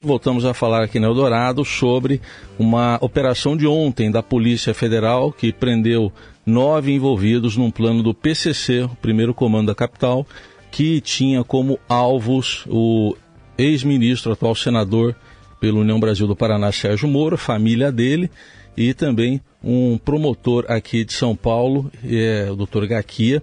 Voltamos 0.00 0.44
a 0.44 0.54
falar 0.54 0.84
aqui 0.84 1.00
no 1.00 1.08
Eldorado 1.08 1.64
sobre 1.64 2.20
uma 2.56 2.98
operação 3.00 3.56
de 3.56 3.66
ontem 3.66 4.12
da 4.12 4.22
Polícia 4.22 4.72
Federal 4.72 5.32
que 5.32 5.52
prendeu 5.52 6.12
nove 6.46 6.92
envolvidos 6.92 7.56
num 7.56 7.68
plano 7.68 8.00
do 8.00 8.14
PCC, 8.14 8.82
o 8.82 8.90
primeiro 9.02 9.34
comando 9.34 9.66
da 9.66 9.74
capital, 9.74 10.24
que 10.70 11.00
tinha 11.00 11.42
como 11.42 11.80
alvos 11.88 12.64
o 12.68 13.16
ex-ministro, 13.58 14.30
atual 14.30 14.54
senador 14.54 15.16
pela 15.60 15.80
União 15.80 15.98
Brasil 15.98 16.28
do 16.28 16.36
Paraná, 16.36 16.70
Sérgio 16.70 17.08
Moro, 17.08 17.36
família 17.36 17.90
dele, 17.90 18.30
e 18.76 18.94
também 18.94 19.40
um 19.64 19.98
promotor 19.98 20.64
aqui 20.68 21.04
de 21.04 21.12
São 21.12 21.34
Paulo, 21.34 21.90
é, 22.08 22.46
o 22.48 22.54
doutor 22.54 22.86
Gaquia, 22.86 23.42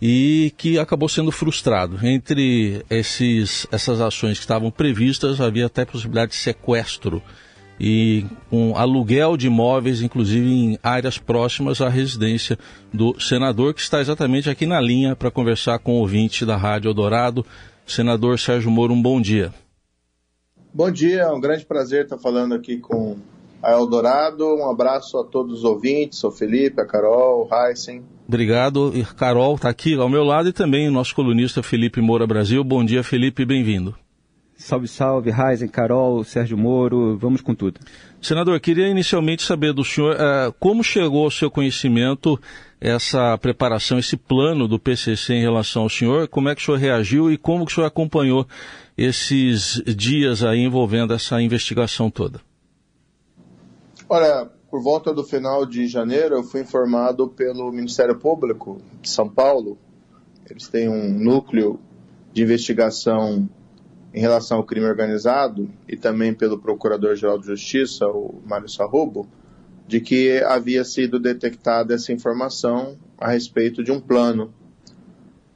e 0.00 0.52
que 0.56 0.78
acabou 0.78 1.08
sendo 1.08 1.30
frustrado. 1.30 1.98
Entre 2.06 2.84
esses, 2.88 3.66
essas 3.70 4.00
ações 4.00 4.38
que 4.38 4.44
estavam 4.44 4.70
previstas, 4.70 5.40
havia 5.40 5.66
até 5.66 5.84
possibilidade 5.84 6.32
de 6.32 6.38
sequestro 6.38 7.22
e 7.78 8.26
um 8.52 8.76
aluguel 8.76 9.36
de 9.36 9.46
imóveis, 9.46 10.02
inclusive 10.02 10.46
em 10.46 10.78
áreas 10.82 11.16
próximas 11.16 11.80
à 11.80 11.88
residência 11.88 12.58
do 12.92 13.18
senador, 13.18 13.72
que 13.72 13.80
está 13.80 14.00
exatamente 14.00 14.50
aqui 14.50 14.66
na 14.66 14.78
linha 14.80 15.16
para 15.16 15.30
conversar 15.30 15.78
com 15.78 15.92
o 15.92 16.00
ouvinte 16.00 16.44
da 16.44 16.56
Rádio 16.56 16.90
Eldorado. 16.90 17.44
Senador 17.86 18.38
Sérgio 18.38 18.70
Moro, 18.70 18.92
um 18.92 19.00
bom 19.00 19.20
dia. 19.20 19.52
Bom 20.72 20.90
dia, 20.90 21.22
é 21.22 21.32
um 21.32 21.40
grande 21.40 21.64
prazer 21.64 22.04
estar 22.04 22.18
falando 22.18 22.54
aqui 22.54 22.78
com 22.78 23.16
a 23.62 23.72
Eldorado. 23.72 24.46
Um 24.46 24.70
abraço 24.70 25.18
a 25.18 25.24
todos 25.24 25.60
os 25.60 25.64
ouvintes, 25.64 26.22
ao 26.22 26.30
Felipe, 26.30 26.80
a 26.80 26.86
Carol, 26.86 27.48
o 27.50 27.54
Heisen. 27.54 28.04
Obrigado. 28.30 28.92
E 28.94 29.04
Carol 29.04 29.56
está 29.56 29.68
aqui 29.68 29.94
ao 29.94 30.08
meu 30.08 30.22
lado 30.22 30.48
e 30.48 30.52
também 30.52 30.86
o 30.86 30.92
nosso 30.92 31.12
colunista 31.16 31.64
Felipe 31.64 32.00
Moura 32.00 32.28
Brasil. 32.28 32.62
Bom 32.62 32.84
dia, 32.84 33.02
Felipe, 33.02 33.44
bem-vindo. 33.44 33.92
Salve, 34.54 34.86
salve, 34.86 35.32
Heisen, 35.32 35.66
Carol, 35.66 36.22
Sérgio 36.22 36.56
Moro, 36.56 37.18
vamos 37.18 37.40
com 37.40 37.56
tudo. 37.56 37.80
Senador, 38.22 38.60
queria 38.60 38.86
inicialmente 38.86 39.42
saber 39.42 39.72
do 39.72 39.82
senhor 39.84 40.14
uh, 40.14 40.52
como 40.60 40.84
chegou 40.84 41.24
ao 41.24 41.30
seu 41.30 41.50
conhecimento 41.50 42.40
essa 42.80 43.36
preparação, 43.36 43.98
esse 43.98 44.16
plano 44.16 44.68
do 44.68 44.78
PCC 44.78 45.34
em 45.34 45.42
relação 45.42 45.82
ao 45.82 45.88
senhor, 45.88 46.28
como 46.28 46.48
é 46.48 46.54
que 46.54 46.62
o 46.62 46.64
senhor 46.64 46.78
reagiu 46.78 47.32
e 47.32 47.36
como 47.36 47.66
que 47.66 47.72
o 47.72 47.74
senhor 47.74 47.86
acompanhou 47.88 48.46
esses 48.96 49.82
dias 49.84 50.44
aí 50.44 50.60
envolvendo 50.60 51.12
essa 51.12 51.42
investigação 51.42 52.08
toda? 52.08 52.40
Olha, 54.08 54.48
por 54.70 54.80
volta 54.80 55.12
do 55.12 55.24
final 55.24 55.66
de 55.66 55.88
janeiro, 55.88 56.36
eu 56.36 56.44
fui 56.44 56.60
informado 56.60 57.28
pelo 57.28 57.72
Ministério 57.72 58.16
Público 58.16 58.80
de 59.02 59.10
São 59.10 59.28
Paulo. 59.28 59.76
Eles 60.48 60.68
têm 60.68 60.88
um 60.88 61.10
núcleo 61.10 61.80
de 62.32 62.42
investigação 62.44 63.48
em 64.14 64.20
relação 64.20 64.58
ao 64.58 64.64
crime 64.64 64.86
organizado 64.86 65.68
e 65.88 65.96
também 65.96 66.32
pelo 66.32 66.58
Procurador-Geral 66.58 67.38
de 67.38 67.46
Justiça, 67.46 68.06
o 68.06 68.40
Mário 68.46 68.68
Sarrubo, 68.68 69.26
de 69.88 70.00
que 70.00 70.40
havia 70.44 70.84
sido 70.84 71.18
detectada 71.18 71.94
essa 71.94 72.12
informação 72.12 72.96
a 73.18 73.28
respeito 73.28 73.82
de 73.82 73.90
um 73.90 74.00
plano. 74.00 74.54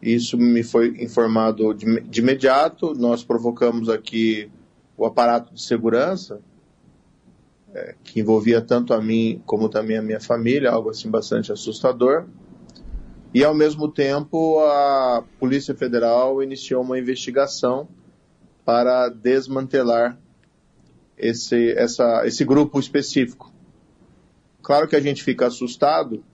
Isso 0.02 0.36
me 0.36 0.64
foi 0.64 0.88
informado 1.00 1.72
de, 1.72 2.00
de 2.00 2.20
imediato. 2.20 2.94
Nós 2.94 3.22
provocamos 3.22 3.88
aqui 3.88 4.50
o 4.96 5.06
aparato 5.06 5.54
de 5.54 5.62
segurança, 5.62 6.40
é, 7.75 7.94
que 8.05 8.20
envolvia 8.20 8.61
tanto 8.61 8.94
a 8.94 9.03
mim 9.03 9.42
como 9.44 9.69
também 9.69 9.97
a 9.97 10.03
minha 10.03 10.20
família, 10.20 10.70
algo 10.70 10.91
assim 10.91 11.11
bastante 11.11 11.53
assustador. 11.53 12.27
E 13.34 13.42
ao 13.42 13.55
mesmo 13.55 13.91
tempo 13.91 14.61
a 14.61 15.25
Polícia 15.41 15.75
Federal 15.75 16.42
iniciou 16.42 16.83
uma 16.83 16.98
investigação 16.98 17.89
para 18.64 19.08
desmantelar 19.08 20.17
esse, 21.19 21.72
essa, 21.72 22.27
esse 22.27 22.45
grupo 22.45 22.78
específico. 22.78 23.52
Claro 24.62 24.89
que 24.89 24.97
a 24.97 25.00
gente 25.00 25.22
fica 25.22 25.47
assustado, 25.47 26.25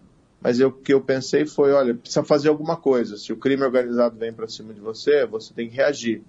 mas 0.41 0.61
eu, 0.61 0.69
o 0.69 0.73
que 0.73 0.93
eu 0.93 1.01
pensei 1.01 1.47
foi, 1.47 1.73
olha, 1.73 1.95
precisa 1.95 2.23
fazer 2.23 2.49
alguma 2.49 2.77
coisa. 2.77 3.17
Se 3.17 3.33
o 3.33 3.37
crime 3.37 3.65
organizado 3.65 4.17
vem 4.17 4.33
para 4.33 4.47
cima 4.47 4.73
de 4.73 4.81
você, 4.81 5.27
você 5.27 5.53
tem 5.53 5.69
que 5.69 5.77
reagir. 5.77 6.23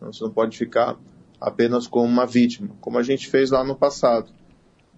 Você 0.00 0.22
não 0.22 0.30
pode 0.30 0.58
ficar 0.58 0.98
apenas 1.40 1.86
como 1.86 2.04
uma 2.04 2.26
vítima, 2.26 2.70
como 2.80 2.98
a 2.98 3.02
gente 3.02 3.28
fez 3.28 3.50
lá 3.50 3.64
no 3.64 3.76
passado. 3.76 4.30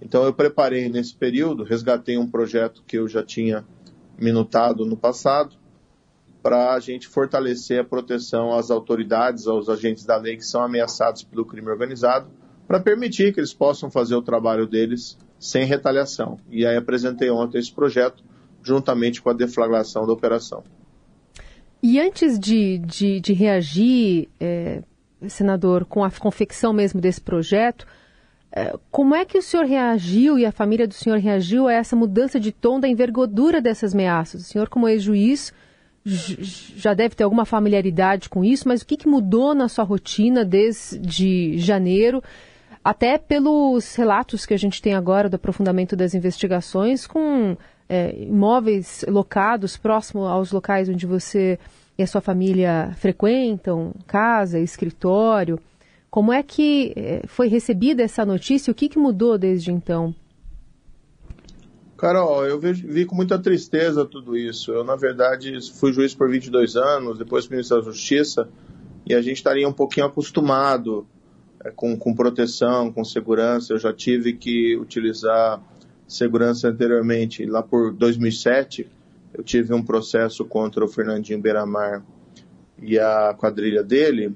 Então 0.01 0.25
eu 0.25 0.33
preparei 0.33 0.89
nesse 0.89 1.15
período, 1.15 1.63
resgatei 1.63 2.17
um 2.17 2.29
projeto 2.29 2.83
que 2.87 2.97
eu 2.97 3.07
já 3.07 3.23
tinha 3.23 3.65
minutado 4.19 4.85
no 4.85 4.97
passado, 4.97 5.57
para 6.43 6.73
a 6.73 6.81
gente 6.81 7.07
fortalecer 7.07 7.81
a 7.81 7.85
proteção 7.85 8.53
às 8.57 8.71
autoridades, 8.71 9.47
aos 9.47 9.69
agentes 9.69 10.05
da 10.05 10.17
lei 10.17 10.37
que 10.37 10.45
são 10.45 10.63
ameaçados 10.63 11.23
pelo 11.23 11.45
crime 11.45 11.69
organizado, 11.69 12.31
para 12.67 12.81
permitir 12.81 13.35
que 13.35 13.41
eles 13.41 13.53
possam 13.53 13.91
fazer 13.91 14.15
o 14.15 14.23
trabalho 14.23 14.67
deles 14.67 15.19
sem 15.39 15.65
retaliação. 15.65 16.39
E 16.51 16.65
aí 16.65 16.77
apresentei 16.77 17.31
ontem 17.31 17.59
esse 17.59 17.73
projeto, 17.73 18.23
juntamente 18.63 19.21
com 19.21 19.31
a 19.31 19.35
deflagração 19.35 20.07
da 20.07 20.13
operação. 20.13 20.63
E 21.83 21.99
antes 21.99 22.39
de, 22.39 22.79
de, 22.79 23.21
de 23.21 23.33
reagir, 23.33 24.29
é, 24.39 24.83
senador, 25.29 25.85
com 25.85 26.05
a 26.05 26.11
confecção 26.11 26.73
mesmo 26.73 27.01
desse 27.01 27.21
projeto, 27.21 27.87
como 28.91 29.15
é 29.15 29.25
que 29.25 29.39
o 29.39 29.43
senhor 29.43 29.65
reagiu 29.65 30.39
e 30.39 30.45
a 30.45 30.53
família 30.53 30.87
do 30.87 30.95
senhor 30.95 31.19
reagiu 31.19 31.69
a 31.69 31.73
essa 31.73 31.95
mudança 31.95 32.41
de 32.41 32.51
tom 32.51 32.81
da 32.81 32.89
envergadura 32.89 33.61
dessas 33.61 33.95
ameaças? 33.95 34.43
O 34.43 34.45
senhor, 34.45 34.69
como 34.69 34.89
ex-juiz, 34.89 35.53
já 36.05 36.95
deve 36.95 37.15
ter 37.15 37.25
alguma 37.25 37.45
familiaridade 37.45 38.29
com 38.29 38.45
isso, 38.45 38.67
mas 38.67 38.83
o 38.83 38.87
que, 38.87 38.97
que 38.97 39.09
mudou 39.09 39.55
na 39.55 39.69
sua 39.69 39.85
rotina 39.85 40.45
desde 40.45 41.59
janeiro, 41.59 42.23
até 42.83 43.19
pelos 43.19 43.95
relatos 43.95 44.47
que 44.47 44.55
a 44.55 44.59
gente 44.59 44.81
tem 44.81 44.95
agora 44.95 45.29
do 45.29 45.37
aprofundamento 45.37 45.95
das 45.95 46.15
investigações, 46.15 47.07
com 47.07 47.57
é, 47.89 48.15
imóveis 48.19 49.05
locados 49.09 49.77
próximo 49.77 50.25
aos 50.25 50.51
locais 50.51 50.89
onde 50.89 51.07
você 51.07 51.59
e 51.99 52.03
a 52.03 52.07
sua 52.07 52.23
família 52.23 52.93
frequentam, 52.97 53.93
casa, 54.07 54.59
escritório. 54.59 55.61
Como 56.11 56.33
é 56.33 56.43
que 56.43 56.93
eh, 56.97 57.23
foi 57.29 57.47
recebida 57.47 58.03
essa 58.03 58.27
notícia? 58.27 58.71
O 58.71 58.75
que, 58.75 58.89
que 58.89 58.99
mudou 58.99 59.39
desde 59.39 59.71
então? 59.71 60.15
Carol, 61.97 62.47
eu 62.47 62.59
vi, 62.59 62.73
vi, 62.73 63.05
com 63.05 63.15
muita 63.15 63.39
tristeza 63.39 64.05
tudo 64.07 64.37
isso. 64.37 64.73
Eu, 64.73 64.83
na 64.83 64.97
verdade, 64.97 65.53
fui 65.79 65.93
juiz 65.93 66.15
por 66.15 66.31
22 66.31 66.75
anos, 66.75 67.19
depois 67.19 67.47
ministro 67.47 67.77
da 67.77 67.85
Justiça, 67.85 68.49
e 69.07 69.15
a 69.15 69.21
gente 69.21 69.37
estaria 69.37 69.69
um 69.69 69.73
pouquinho 69.73 70.07
acostumado 70.07 71.07
é, 71.63 71.71
com, 71.71 71.97
com 71.97 72.15
proteção, 72.15 72.91
com 72.91 73.05
segurança. 73.05 73.73
Eu 73.73 73.79
já 73.79 73.93
tive 73.93 74.33
que 74.33 74.77
utilizar 74.79 75.63
segurança 76.09 76.69
anteriormente. 76.69 77.45
Lá 77.45 77.63
por 77.63 77.93
2007, 77.93 78.91
eu 79.35 79.45
tive 79.45 79.73
um 79.75 79.83
processo 79.83 80.45
contra 80.45 80.85
o 80.85 80.89
Fernandinho 80.89 81.41
Beiramar 81.41 82.03
e 82.83 82.99
a 82.99 83.35
quadrilha 83.39 83.83
dele, 83.85 84.35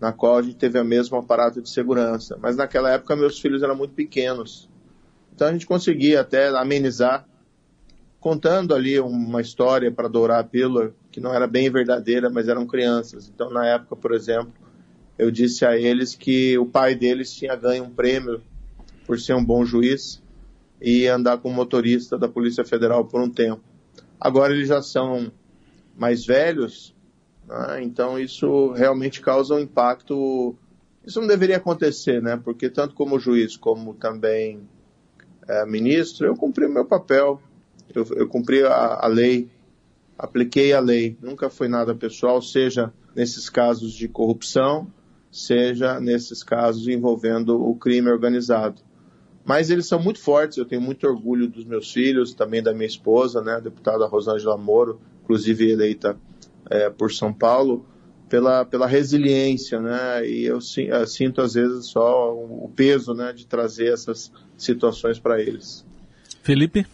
na 0.00 0.12
qual 0.12 0.38
a 0.38 0.42
gente 0.42 0.56
teve 0.56 0.78
a 0.78 0.84
mesma 0.84 1.18
aparato 1.18 1.60
de 1.60 1.68
segurança. 1.68 2.38
Mas 2.40 2.56
naquela 2.56 2.90
época 2.90 3.14
meus 3.14 3.38
filhos 3.38 3.62
eram 3.62 3.76
muito 3.76 3.92
pequenos. 3.92 4.68
Então 5.34 5.48
a 5.48 5.52
gente 5.52 5.66
conseguia 5.66 6.22
até 6.22 6.48
amenizar, 6.48 7.26
contando 8.18 8.74
ali 8.74 8.98
uma 8.98 9.40
história 9.40 9.92
para 9.92 10.08
dourar 10.08 10.40
a 10.40 10.44
pílula, 10.44 10.94
que 11.10 11.20
não 11.20 11.34
era 11.34 11.46
bem 11.46 11.70
verdadeira, 11.70 12.30
mas 12.30 12.48
eram 12.48 12.66
crianças. 12.66 13.30
Então 13.32 13.50
na 13.50 13.66
época, 13.66 13.94
por 13.94 14.12
exemplo, 14.12 14.52
eu 15.18 15.30
disse 15.30 15.66
a 15.66 15.76
eles 15.76 16.14
que 16.14 16.56
o 16.58 16.64
pai 16.64 16.94
deles 16.94 17.32
tinha 17.32 17.54
ganho 17.54 17.84
um 17.84 17.90
prêmio 17.90 18.42
por 19.06 19.20
ser 19.20 19.34
um 19.34 19.44
bom 19.44 19.64
juiz 19.64 20.22
e 20.80 21.06
andar 21.06 21.38
com 21.38 21.50
motorista 21.52 22.16
da 22.16 22.26
Polícia 22.28 22.64
Federal 22.64 23.04
por 23.04 23.20
um 23.20 23.28
tempo. 23.28 23.62
Agora 24.18 24.54
eles 24.54 24.68
já 24.68 24.80
são 24.80 25.30
mais 25.96 26.24
velhos 26.24 26.94
né? 27.50 27.82
Então 27.82 28.18
isso 28.18 28.70
realmente 28.72 29.20
causa 29.20 29.54
um 29.54 29.58
impacto. 29.58 30.56
Isso 31.04 31.20
não 31.20 31.26
deveria 31.26 31.56
acontecer, 31.56 32.22
né? 32.22 32.40
Porque 32.42 32.70
tanto 32.70 32.94
como 32.94 33.18
juiz 33.18 33.56
como 33.56 33.94
também 33.94 34.60
é, 35.48 35.66
ministro, 35.66 36.28
eu 36.28 36.36
cumpri 36.36 36.66
o 36.66 36.72
meu 36.72 36.84
papel, 36.84 37.40
eu, 37.92 38.06
eu 38.14 38.28
cumpri 38.28 38.62
a, 38.62 39.00
a 39.02 39.06
lei, 39.08 39.50
apliquei 40.16 40.72
a 40.72 40.80
lei. 40.80 41.18
Nunca 41.20 41.50
foi 41.50 41.66
nada 41.66 41.94
pessoal, 41.94 42.40
seja 42.40 42.92
nesses 43.16 43.50
casos 43.50 43.92
de 43.92 44.06
corrupção, 44.06 44.86
seja 45.32 45.98
nesses 45.98 46.44
casos 46.44 46.86
envolvendo 46.86 47.60
o 47.60 47.74
crime 47.74 48.08
organizado. 48.08 48.80
Mas 49.44 49.70
eles 49.70 49.86
são 49.86 50.00
muito 50.00 50.20
fortes, 50.20 50.58
eu 50.58 50.66
tenho 50.66 50.82
muito 50.82 51.04
orgulho 51.08 51.48
dos 51.48 51.64
meus 51.64 51.90
filhos, 51.90 52.34
também 52.34 52.62
da 52.62 52.72
minha 52.72 52.86
esposa, 52.86 53.42
né, 53.42 53.54
a 53.54 53.60
deputada 53.60 54.06
Rosângela 54.06 54.56
Moro, 54.56 55.00
inclusive 55.22 55.70
eleita 55.70 56.16
é, 56.68 56.90
por 56.90 57.12
São 57.12 57.32
Paulo 57.32 57.86
pela, 58.30 58.64
pela 58.64 58.86
resiliência, 58.86 59.80
né? 59.80 60.26
E 60.26 60.44
eu, 60.44 60.60
eu 60.78 61.06
sinto 61.06 61.40
às 61.42 61.54
vezes 61.54 61.86
só 61.86 62.32
o 62.32 62.70
peso, 62.74 63.12
né, 63.12 63.32
de 63.32 63.44
trazer 63.44 63.92
essas 63.92 64.32
situações 64.56 65.18
para 65.18 65.40
eles. 65.40 65.84
Felipe? 66.42 66.86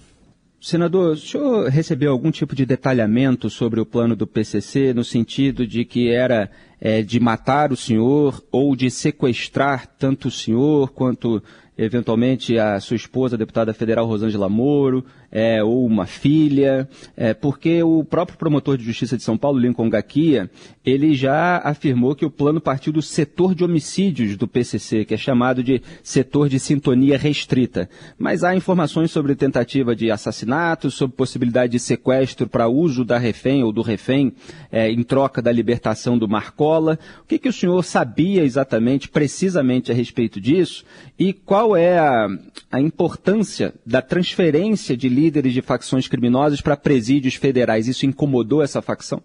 Senador, 0.59 1.13
o 1.13 1.17
senhor 1.17 1.69
recebeu 1.69 2.11
algum 2.11 2.31
tipo 2.31 2.57
de 2.57 2.65
detalhamento 2.65 3.51
sobre 3.51 3.79
o 3.79 3.87
plano 3.87 4.17
do 4.17 4.27
PCC, 4.27 4.95
no 4.95 5.05
sentido 5.05 5.67
de 5.67 5.85
que 5.85 6.11
era 6.11 6.51
é, 6.81 7.03
de 7.03 7.21
matar 7.21 7.71
o 7.71 7.77
senhor 7.77 8.43
ou 8.51 8.75
de 8.75 8.91
sequestrar 8.91 9.87
tanto 9.87 10.29
o 10.29 10.31
senhor 10.31 10.91
quanto 10.91 11.43
eventualmente 11.79 12.59
a 12.59 12.81
sua 12.81 12.97
esposa, 12.97 13.37
a 13.37 13.39
deputada 13.39 13.75
federal 13.75 14.07
Rosângela 14.07 14.49
Moro, 14.49 15.05
é, 15.39 15.63
ou 15.63 15.85
uma 15.85 16.07
filha, 16.07 16.89
é, 17.15 17.35
porque 17.35 17.83
o 17.83 18.03
próprio 18.03 18.39
promotor 18.39 18.79
de 18.79 18.85
justiça 18.85 19.19
de 19.19 19.23
São 19.23 19.37
Paulo, 19.37 19.59
Lincoln 19.59 19.91
Gaquia, 19.91 20.51
ele 20.83 21.15
já 21.15 21.59
afirmou 21.59 22.15
que 22.15 22.25
o 22.25 22.31
plano 22.31 22.59
partiu 22.59 22.91
do 22.91 23.03
setor 23.03 23.55
de 23.55 23.63
homicídios 23.63 24.35
do 24.35 24.49
PCC, 24.49 25.05
que 25.05 25.13
é 25.13 25.17
chamado 25.19 25.63
de 25.63 25.83
setor 26.03 26.49
de 26.49 26.59
sintonia 26.59 27.19
restrita. 27.19 27.87
Mas 28.19 28.43
há 28.43 28.57
informações 28.57 29.11
sobre 29.11 29.35
tentativa 29.35 29.95
de 29.95 30.11
assassinato, 30.11 30.91
sobre 30.91 31.15
possibilidade 31.15 31.73
de 31.73 31.81
sequestro 31.81 32.49
para 32.49 32.67
uso 32.67 33.05
da 33.05 33.19
refém 33.19 33.63
ou 33.63 33.73
do 33.73 33.83
refém 33.83 34.33
é, 34.73 34.91
em 34.91 35.03
troca 35.03 35.43
da 35.43 35.53
libertação 35.53 36.17
do 36.17 36.27
Marcola. 36.27 36.99
O 37.23 37.27
que, 37.27 37.39
que 37.39 37.49
o 37.51 37.53
senhor 37.53 37.85
sabia 37.85 38.43
exatamente, 38.43 39.11
precisamente 39.11 39.93
a 39.93 39.95
respeito 39.95 40.41
disso? 40.41 40.83
E 41.19 41.35
qual 41.35 41.77
é 41.77 41.99
a, 41.99 42.27
a 42.73 42.81
importância 42.81 43.75
da 43.85 44.01
transferência 44.01 44.97
de 44.97 45.11
líderes 45.27 45.53
de 45.53 45.61
facções 45.61 46.07
criminosas 46.07 46.61
para 46.61 46.77
presídios 46.77 47.35
federais. 47.35 47.89
Isso 47.89 48.07
incomodou 48.07 48.63
essa 48.63 48.81
facção? 48.81 49.23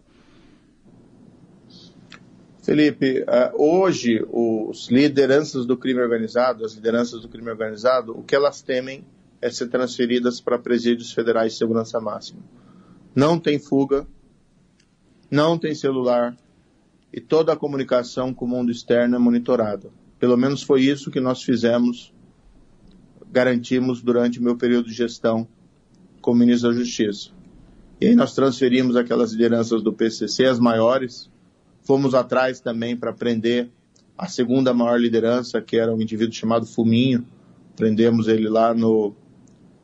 Felipe, 2.64 3.24
é, 3.28 3.52
hoje 3.56 4.24
os 4.32 4.90
lideranças 4.90 5.66
do 5.66 5.78
crime 5.78 6.00
organizado, 6.00 6.64
as 6.64 6.74
lideranças 6.74 7.22
do 7.22 7.28
crime 7.28 7.50
organizado, 7.50 8.18
o 8.18 8.24
que 8.24 8.36
elas 8.36 8.62
temem 8.62 9.04
é 9.42 9.50
ser 9.50 9.68
transferidas 9.68 10.40
para 10.40 10.60
presídios 10.60 11.12
federais 11.12 11.54
de 11.54 11.58
segurança 11.58 12.00
máxima. 12.00 12.42
Não 13.16 13.40
tem 13.40 13.58
fuga, 13.58 14.06
não 15.30 15.58
tem 15.58 15.74
celular 15.74 16.36
e 17.12 17.20
toda 17.20 17.52
a 17.52 17.58
comunicação 17.58 18.34
com 18.34 18.46
o 18.46 18.48
mundo 18.48 18.72
externo 18.72 19.16
é 19.16 19.20
monitorada. 19.20 19.90
Pelo 20.20 20.38
menos 20.38 20.62
foi 20.62 20.84
isso 20.84 21.10
que 21.10 21.20
nós 21.20 21.42
fizemos, 21.42 22.14
garantimos 23.32 24.04
durante 24.04 24.40
o 24.40 24.44
meu 24.44 24.56
período 24.56 24.88
de 24.88 24.94
gestão 24.94 25.48
como 26.22 26.40
ministro 26.40 26.70
da 26.70 26.78
Justiça. 26.78 27.30
E 28.00 28.08
aí 28.08 28.16
nós 28.16 28.34
transferimos 28.34 28.96
aquelas 28.96 29.32
lideranças 29.32 29.84
do 29.84 29.94
PCC, 29.94 30.46
as 30.46 30.60
maiores, 30.60 31.30
fomos 31.84 32.14
atrás 32.14 32.60
também 32.60 32.96
para 32.96 33.14
prender 33.14 33.70
a 34.18 34.28
segunda 34.28 34.74
maior 34.74 35.00
liderança, 35.00 35.62
que 35.62 35.78
era 35.78 35.94
um 35.94 36.02
indivíduo 36.02 36.34
chamado 36.34 36.66
Fuminho, 36.66 37.26
prendemos 37.76 38.28
ele 38.28 38.48
lá 38.48 38.74
no, 38.74 39.16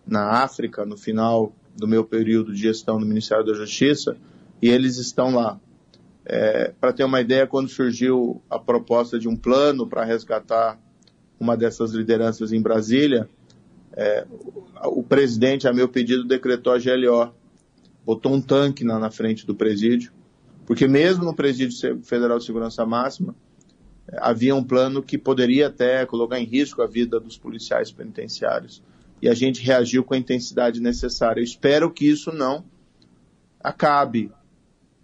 na 0.06 0.44
África, 0.44 0.86
no 0.86 0.98
final 0.98 1.54
do 1.76 1.88
meu 1.88 2.04
período 2.04 2.54
de 2.54 2.62
gestão 2.62 3.00
no 3.00 3.06
Ministério 3.06 3.46
da 3.46 3.54
Justiça, 3.54 4.18
e 4.62 4.70
eles 4.70 4.98
estão 4.98 5.34
lá. 5.34 5.60
É, 6.26 6.74
para 6.80 6.92
ter 6.92 7.04
uma 7.04 7.22
ideia, 7.22 7.48
quando 7.48 7.70
surgiu 7.70 8.42
a 8.50 8.60
proposta 8.60 9.18
de 9.18 9.28
um 9.28 9.36
plano 9.36 9.88
para 9.88 10.04
resgatar 10.04 10.80
uma 11.40 11.56
dessas 11.56 11.92
lideranças 11.92 12.52
em 12.52 12.62
Brasília, 12.62 13.30
é, 13.98 14.28
o 14.84 15.02
presidente, 15.02 15.68
a 15.68 15.74
meu 15.74 15.90
pedido, 15.90 16.24
decretou 16.24 16.72
a 16.72 16.78
GLO, 16.78 17.34
botou 18.06 18.32
um 18.32 18.40
tanque 18.40 18.84
na, 18.84 19.00
na 19.00 19.10
frente 19.10 19.46
do 19.46 19.56
presídio, 19.56 20.14
porque 20.68 20.88
mesmo 20.88 21.26
no 21.26 21.34
presídio 21.34 22.04
federal 22.04 22.38
de 22.38 22.46
segurança 22.46 22.86
máxima, 22.86 23.36
é, 24.08 24.18
havia 24.22 24.56
um 24.56 24.64
plano 24.64 25.02
que 25.02 25.18
poderia 25.18 25.66
até 25.66 26.06
colocar 26.06 26.40
em 26.40 26.46
risco 26.46 26.84
a 26.84 26.86
vida 26.86 27.20
dos 27.20 27.40
policiais 27.40 27.92
penitenciários. 27.92 28.84
E 29.20 29.28
a 29.28 29.34
gente 29.34 29.64
reagiu 29.64 30.04
com 30.04 30.14
a 30.14 30.18
intensidade 30.18 30.80
necessária. 30.80 31.40
Eu 31.40 31.44
espero 31.44 31.92
que 31.92 32.08
isso 32.08 32.32
não 32.32 32.64
acabe. 33.60 34.32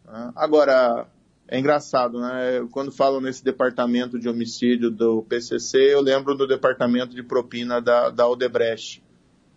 Né? 0.05 0.31
Agora, 0.35 1.07
é 1.53 1.59
engraçado, 1.59 2.19
né? 2.19 2.67
Quando 2.71 2.91
falam 2.91 3.21
nesse 3.21 3.43
departamento 3.43 4.17
de 4.17 4.27
homicídio 4.27 4.89
do 4.89 5.21
PCC, 5.21 5.93
eu 5.93 6.01
lembro 6.01 6.33
do 6.33 6.47
departamento 6.47 7.15
de 7.15 7.21
propina 7.21 7.79
da, 7.79 8.09
da 8.09 8.27
Odebrecht. 8.27 9.03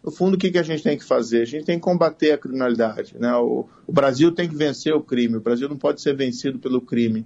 No 0.05 0.13
fundo, 0.13 0.35
o 0.35 0.39
que, 0.39 0.51
que 0.51 0.59
a 0.59 0.63
gente 0.63 0.83
tem 0.83 0.99
que 0.99 1.05
fazer? 1.07 1.41
A 1.41 1.47
gente 1.47 1.65
tem 1.65 1.79
que 1.79 1.83
combater 1.83 2.33
a 2.33 2.39
criminalidade. 2.39 3.17
Né? 3.19 3.35
O, 3.37 3.67
o 3.87 3.93
Brasil 3.95 4.31
tem 4.31 4.47
que 4.47 4.55
vencer 4.55 4.93
o 4.93 5.01
crime. 5.01 5.39
O 5.39 5.41
Brasil 5.41 5.71
não 5.71 5.79
pode 5.79 6.03
ser 6.03 6.15
vencido 6.15 6.59
pelo 6.59 6.83
crime. 6.83 7.25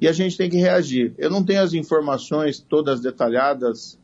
E 0.00 0.08
a 0.08 0.12
gente 0.12 0.36
tem 0.36 0.50
que 0.50 0.56
reagir. 0.56 1.14
Eu 1.16 1.30
não 1.30 1.44
tenho 1.44 1.62
as 1.62 1.72
informações 1.72 2.58
todas 2.58 3.00
detalhadas, 3.00 3.96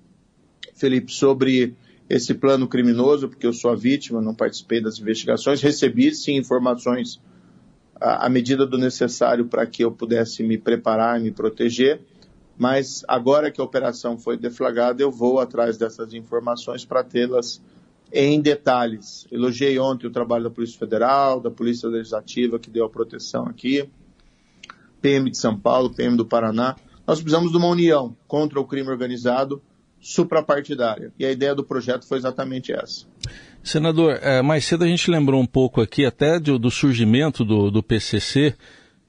Felipe, 0.72 1.10
sobre 1.10 1.74
esse 2.08 2.32
plano 2.32 2.68
criminoso, 2.68 3.28
porque 3.28 3.44
eu 3.44 3.52
sou 3.52 3.72
a 3.72 3.74
vítima, 3.74 4.22
não 4.22 4.36
participei 4.36 4.80
das 4.80 5.00
investigações. 5.00 5.60
Recebi, 5.60 6.14
sim, 6.14 6.36
informações 6.36 7.20
à 8.00 8.28
medida 8.28 8.66
do 8.66 8.78
necessário 8.78 9.46
para 9.46 9.66
que 9.66 9.84
eu 9.84 9.90
pudesse 9.90 10.43
me 10.43 10.58
preparar 10.58 11.19
e 11.19 11.25
me 11.25 11.31
proteger. 11.31 12.00
Mas 12.58 13.04
agora 13.06 13.50
que 13.50 13.60
a 13.60 13.64
operação 13.64 14.16
foi 14.19 14.37
deflagrada, 14.37 15.02
eu 15.02 15.10
vou 15.10 15.38
atrás 15.38 15.76
dessas 15.76 16.14
informações 16.14 16.84
para 16.84 17.04
tê-las 17.04 17.60
em 18.12 18.40
detalhes. 18.40 19.26
Elogiei 19.31 19.78
ontem 19.78 20.06
o 20.06 20.10
trabalho 20.10 20.44
da 20.44 20.50
Polícia 20.50 20.78
Federal, 20.78 21.40
da 21.40 21.50
Polícia 21.50 21.88
Legislativa, 21.88 22.58
que 22.58 22.70
deu 22.70 22.84
a 22.84 22.88
proteção 22.88 23.46
aqui, 23.46 23.88
PM 25.02 25.31
de 25.31 25.37
São 25.37 25.58
Paulo, 25.58 25.92
PM 25.94 26.16
do 26.16 26.25
Paraná. 26.25 26.76
Nós 27.06 27.20
precisamos 27.20 27.50
de 27.50 27.58
uma 27.58 27.69
união 27.69 28.16
contra 28.26 28.58
o 28.58 28.64
crime 28.64 28.88
organizado 28.88 29.62
suprapartidária. 30.00 31.12
E 31.19 31.26
a 31.26 31.31
ideia 31.31 31.54
do 31.54 31.64
projeto 31.64 32.06
foi 32.06 32.19
exatamente 32.19 32.72
essa. 32.72 33.06
Senador, 33.66 34.20
é, 34.22 34.40
mais 34.42 34.64
cedo 34.64 34.84
a 34.84 34.86
gente 34.86 35.10
lembrou 35.10 35.40
um 35.42 35.46
pouco 35.46 35.80
aqui 35.80 36.04
até 36.04 36.38
do, 36.38 36.56
do 36.56 36.70
surgimento 36.70 37.44
do, 37.44 37.68
do, 37.68 37.82
PCC. 37.82 38.54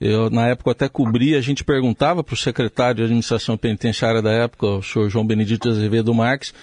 Eu, 0.01 0.31
na 0.31 0.48
época, 0.48 0.71
até 0.71 0.89
cobri, 0.89 1.36
a 1.36 1.42
gente 1.42 1.63
perguntava 1.63 2.24
para 2.24 2.33
o 2.33 2.38
secretário 2.38 2.95
de 2.95 3.04
administração 3.04 3.56
penitenciária 3.56 4.19
da 4.19 4.31
época, 4.31 4.65
o 4.65 4.81
senhor 4.81 5.09
João 5.09 5.27
Benedito 5.27 5.69
Azevedo 5.69 6.12
Marques, 6.12 6.56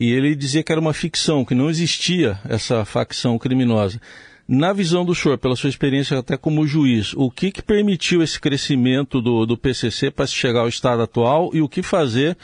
e 0.00 0.10
ele 0.10 0.34
dizia 0.34 0.62
que 0.62 0.72
era 0.72 0.80
uma 0.80 0.94
ficção, 0.94 1.44
que 1.44 1.54
não 1.54 1.68
existia 1.68 2.40
essa 2.48 2.86
facção 2.86 3.38
criminosa. 3.38 4.00
Na 4.48 4.72
visão 4.72 5.04
do 5.04 5.14
senhor, 5.14 5.36
pela 5.36 5.54
sua 5.54 5.68
experiência 5.68 6.18
até 6.18 6.38
como 6.38 6.66
juiz, 6.66 7.12
o 7.14 7.30
que, 7.30 7.50
que 7.50 7.62
permitiu 7.62 8.22
esse 8.22 8.40
crescimento 8.40 9.20
do, 9.20 9.44
do 9.44 9.58
PCC 9.58 10.10
para 10.10 10.26
chegar 10.26 10.60
ao 10.60 10.68
estado 10.68 11.02
atual 11.02 11.50
e 11.52 11.60
o 11.60 11.68
que 11.68 11.82
fazer 11.82 12.34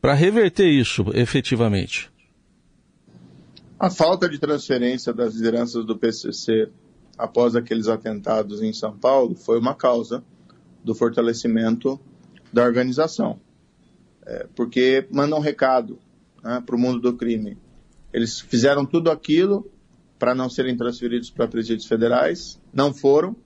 para 0.00 0.14
reverter 0.14 0.68
isso 0.68 1.06
efetivamente? 1.14 2.10
A 3.80 3.90
falta 3.90 4.28
de 4.28 4.40
transferência 4.40 5.12
das 5.12 5.34
lideranças 5.36 5.84
do 5.84 5.96
PCC 5.96 6.68
após 7.16 7.54
aqueles 7.54 7.86
atentados 7.86 8.60
em 8.60 8.72
São 8.72 8.98
Paulo 8.98 9.36
foi 9.36 9.56
uma 9.56 9.72
causa 9.72 10.24
do 10.82 10.96
fortalecimento 10.96 12.00
da 12.52 12.64
organização. 12.64 13.40
É, 14.26 14.48
porque 14.56 15.06
manda 15.12 15.36
um 15.36 15.40
recado 15.40 15.98
né, 16.42 16.60
para 16.66 16.74
o 16.74 16.78
mundo 16.78 16.98
do 16.98 17.16
crime. 17.16 17.56
Eles 18.12 18.40
fizeram 18.40 18.84
tudo 18.84 19.12
aquilo 19.12 19.70
para 20.18 20.34
não 20.34 20.50
serem 20.50 20.76
transferidos 20.76 21.30
para 21.30 21.46
presídios 21.46 21.86
federais, 21.86 22.60
não 22.72 22.92
foram, 22.92 23.36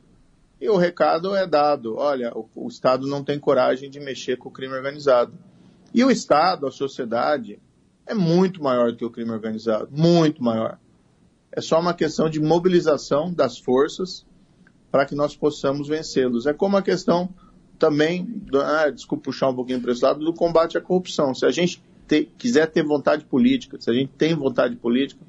e 0.59 0.67
o 0.69 0.79
recado 0.79 1.35
é 1.37 1.47
dado: 1.47 1.97
olha, 1.97 2.33
o, 2.35 2.49
o 2.55 2.69
Estado 2.69 3.07
não 3.07 3.23
tem 3.23 3.39
coragem 3.39 3.91
de 3.91 4.01
mexer 4.01 4.39
com 4.39 4.49
o 4.49 4.53
crime 4.53 4.73
organizado. 4.73 5.35
E 5.93 6.03
o 6.03 6.11
Estado, 6.11 6.67
a 6.67 6.71
sociedade, 6.71 7.61
é 8.13 8.15
muito 8.15 8.63
maior 8.63 8.93
do 8.93 8.97
que 8.97 9.05
o 9.05 9.11
crime 9.11 9.31
organizado, 9.31 9.89
muito 9.91 10.43
maior. 10.43 10.79
É 11.51 11.61
só 11.61 11.81
uma 11.81 11.93
questão 11.93 12.31
de 12.31 12.41
mobilização 12.41 13.33
das 13.33 13.59
forças 13.59 14.25
para 14.91 15.05
que 15.05 15.15
nós 15.15 15.35
possamos 15.35 15.89
vencê-los. 15.89 16.47
É 16.47 16.53
como 16.53 16.77
a 16.77 16.83
questão 16.83 17.29
também, 17.79 18.43
ah, 18.55 18.91
desculpa 18.91 19.25
puxar 19.25 19.49
um 19.49 19.55
pouquinho 19.55 19.81
para 19.81 19.93
esse 19.93 20.05
lado, 20.05 20.25
do 20.25 20.33
combate 20.33 20.79
à 20.79 20.81
corrupção. 20.81 21.35
Se 21.35 21.45
a 21.45 21.51
gente 21.51 21.83
te, 22.07 22.29
quiser 22.39 22.71
ter 22.71 22.85
vontade 22.85 23.25
política, 23.25 23.81
se 23.81 23.91
a 23.91 23.95
gente 23.95 24.13
tem 24.17 24.35
vontade 24.35 24.77
política, 24.77 25.21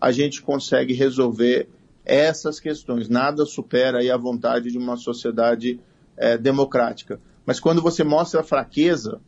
a 0.00 0.12
gente 0.12 0.40
consegue 0.40 0.94
resolver 0.94 1.68
essas 2.04 2.60
questões. 2.60 3.08
Nada 3.08 3.44
supera 3.44 3.98
aí 3.98 4.10
a 4.10 4.16
vontade 4.16 4.70
de 4.70 4.78
uma 4.78 4.96
sociedade 4.96 5.80
é, 6.16 6.38
democrática. 6.38 7.20
Mas 7.44 7.58
quando 7.58 7.82
você 7.82 8.04
mostra 8.04 8.42
fraqueza, 8.42 9.20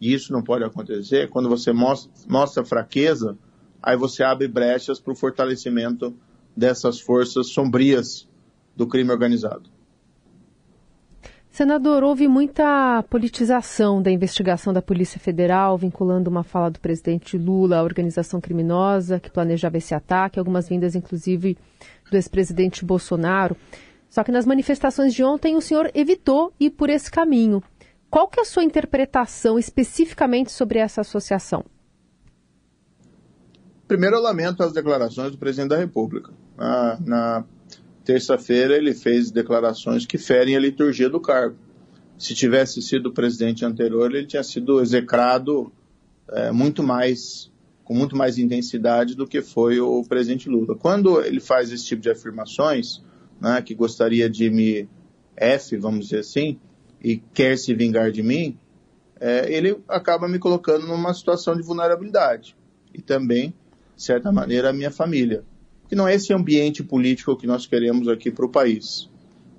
e 0.00 0.12
isso 0.12 0.32
não 0.32 0.42
pode 0.42 0.64
acontecer, 0.64 1.28
quando 1.28 1.48
você 1.48 1.72
mostra, 1.72 2.10
mostra 2.28 2.64
fraqueza, 2.64 3.36
aí 3.82 3.96
você 3.96 4.22
abre 4.22 4.46
brechas 4.46 5.00
para 5.00 5.12
o 5.12 5.16
fortalecimento 5.16 6.14
dessas 6.56 7.00
forças 7.00 7.48
sombrias 7.48 8.28
do 8.74 8.86
crime 8.86 9.10
organizado. 9.10 9.70
Senador, 11.56 12.04
houve 12.04 12.28
muita 12.28 13.02
politização 13.08 14.02
da 14.02 14.10
investigação 14.10 14.74
da 14.74 14.82
Polícia 14.82 15.18
Federal, 15.18 15.78
vinculando 15.78 16.28
uma 16.28 16.42
fala 16.42 16.70
do 16.70 16.78
presidente 16.78 17.38
Lula 17.38 17.78
à 17.78 17.82
organização 17.82 18.42
criminosa 18.42 19.18
que 19.18 19.30
planejava 19.30 19.78
esse 19.78 19.94
ataque, 19.94 20.38
algumas 20.38 20.68
vindas, 20.68 20.94
inclusive, 20.94 21.56
do 22.10 22.16
ex-presidente 22.18 22.84
Bolsonaro. 22.84 23.56
Só 24.10 24.22
que 24.22 24.30
nas 24.30 24.44
manifestações 24.44 25.14
de 25.14 25.24
ontem 25.24 25.56
o 25.56 25.62
senhor 25.62 25.90
evitou 25.94 26.52
ir 26.60 26.70
por 26.70 26.90
esse 26.90 27.10
caminho. 27.10 27.62
Qual 28.16 28.28
que 28.28 28.40
é 28.40 28.42
a 28.44 28.46
sua 28.46 28.64
interpretação 28.64 29.58
especificamente 29.58 30.50
sobre 30.50 30.78
essa 30.78 31.02
associação? 31.02 31.62
Primeiro, 33.86 34.16
eu 34.16 34.22
lamento 34.22 34.62
as 34.62 34.72
declarações 34.72 35.32
do 35.32 35.36
presidente 35.36 35.68
da 35.68 35.76
República. 35.76 36.32
Na, 36.56 36.98
na 36.98 37.44
terça-feira, 38.06 38.74
ele 38.74 38.94
fez 38.94 39.30
declarações 39.30 40.06
que 40.06 40.16
ferem 40.16 40.56
a 40.56 40.58
liturgia 40.58 41.10
do 41.10 41.20
cargo. 41.20 41.58
Se 42.16 42.34
tivesse 42.34 42.80
sido 42.80 43.10
o 43.10 43.12
presidente 43.12 43.66
anterior, 43.66 44.10
ele 44.14 44.26
tinha 44.26 44.42
sido 44.42 44.80
execrado 44.80 45.70
é, 46.30 46.50
muito 46.50 46.82
mais, 46.82 47.52
com 47.84 47.92
muito 47.92 48.16
mais 48.16 48.38
intensidade 48.38 49.14
do 49.14 49.26
que 49.26 49.42
foi 49.42 49.78
o 49.78 50.02
presidente 50.04 50.48
Lula. 50.48 50.74
Quando 50.74 51.20
ele 51.20 51.38
faz 51.38 51.70
esse 51.70 51.84
tipo 51.84 52.00
de 52.00 52.08
afirmações, 52.08 53.02
né, 53.38 53.60
que 53.60 53.74
gostaria 53.74 54.30
de 54.30 54.48
me 54.48 54.88
F, 55.36 55.76
vamos 55.76 56.06
dizer 56.06 56.20
assim, 56.20 56.58
e 57.06 57.18
quer 57.18 57.56
se 57.56 57.72
vingar 57.72 58.10
de 58.10 58.20
mim, 58.20 58.58
é, 59.20 59.52
ele 59.52 59.78
acaba 59.88 60.26
me 60.26 60.40
colocando 60.40 60.88
numa 60.88 61.14
situação 61.14 61.54
de 61.54 61.62
vulnerabilidade. 61.62 62.56
E 62.92 63.00
também 63.00 63.54
de 63.96 64.02
certa 64.02 64.30
maneira, 64.30 64.70
a 64.70 64.72
minha 64.72 64.90
família. 64.90 65.42
Que 65.88 65.96
não 65.96 66.06
é 66.06 66.14
esse 66.14 66.32
ambiente 66.32 66.84
político 66.84 67.36
que 67.36 67.46
nós 67.46 67.66
queremos 67.66 68.08
aqui 68.08 68.30
para 68.30 68.44
o 68.44 68.48
país. 68.48 69.08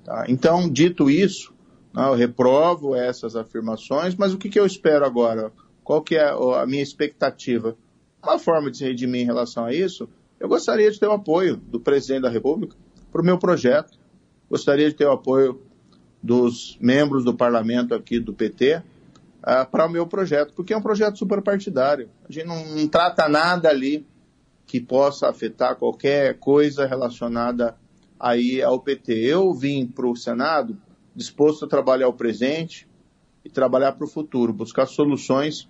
Tá? 0.04 0.26
Então, 0.30 0.70
dito 0.70 1.10
isso, 1.10 1.54
né, 1.94 2.08
eu 2.08 2.14
reprovo 2.14 2.96
essas 2.96 3.36
afirmações, 3.36 4.16
mas 4.16 4.34
o 4.34 4.38
que, 4.38 4.50
que 4.50 4.60
eu 4.60 4.66
espero 4.66 5.06
agora? 5.06 5.52
Qual 5.84 6.02
que 6.02 6.16
é 6.16 6.30
a 6.30 6.66
minha 6.68 6.84
expectativa? 6.84 7.76
Uma 8.22 8.38
forma 8.38 8.70
de 8.70 8.78
se 8.78 8.84
redimir 8.84 9.22
em 9.22 9.26
relação 9.26 9.66
a 9.66 9.74
isso, 9.74 10.08
eu 10.40 10.48
gostaria 10.48 10.92
de 10.92 11.00
ter 11.00 11.08
o 11.08 11.14
apoio 11.14 11.58
do 11.58 11.80
presidente 11.80 12.22
da 12.22 12.30
República 12.30 12.76
para 13.12 13.22
o 13.22 13.26
meu 13.26 13.40
projeto. 13.40 13.98
Gostaria 14.50 14.90
de 14.90 14.96
ter 14.96 15.06
o 15.06 15.12
apoio 15.12 15.62
dos 16.28 16.78
membros 16.82 17.24
do 17.24 17.34
parlamento 17.34 17.96
aqui 17.96 18.20
do 18.20 18.34
PT 18.34 18.76
uh, 18.76 18.84
ah, 19.42 19.66
para 19.66 19.86
o 19.86 19.90
meu 19.90 20.06
projeto, 20.06 20.54
porque 20.54 20.74
é 20.74 20.78
um 20.78 20.82
projeto 20.82 21.18
superpartidário. 21.18 22.10
A 22.28 22.32
gente 22.32 22.46
não, 22.46 22.66
não 22.66 22.86
trata 22.86 23.30
nada 23.30 23.70
ali 23.70 24.06
que 24.66 24.82
possa 24.82 25.30
afetar 25.30 25.78
qualquer 25.78 26.38
coisa 26.38 26.86
relacionada 26.86 27.78
aí 28.20 28.62
ao 28.62 28.78
PT. 28.82 29.14
Eu 29.14 29.54
vim 29.54 29.88
para 29.88 30.06
o 30.06 30.18
Senado 30.18 30.78
disposto 31.16 31.64
a 31.64 31.70
trabalhar 31.70 32.10
o 32.10 32.14
presente 32.14 32.86
e 33.46 33.50
trabalhar 33.50 33.94
para 33.94 34.04
o 34.04 34.10
futuro, 34.10 34.52
buscar 34.52 34.86
soluções 34.86 35.70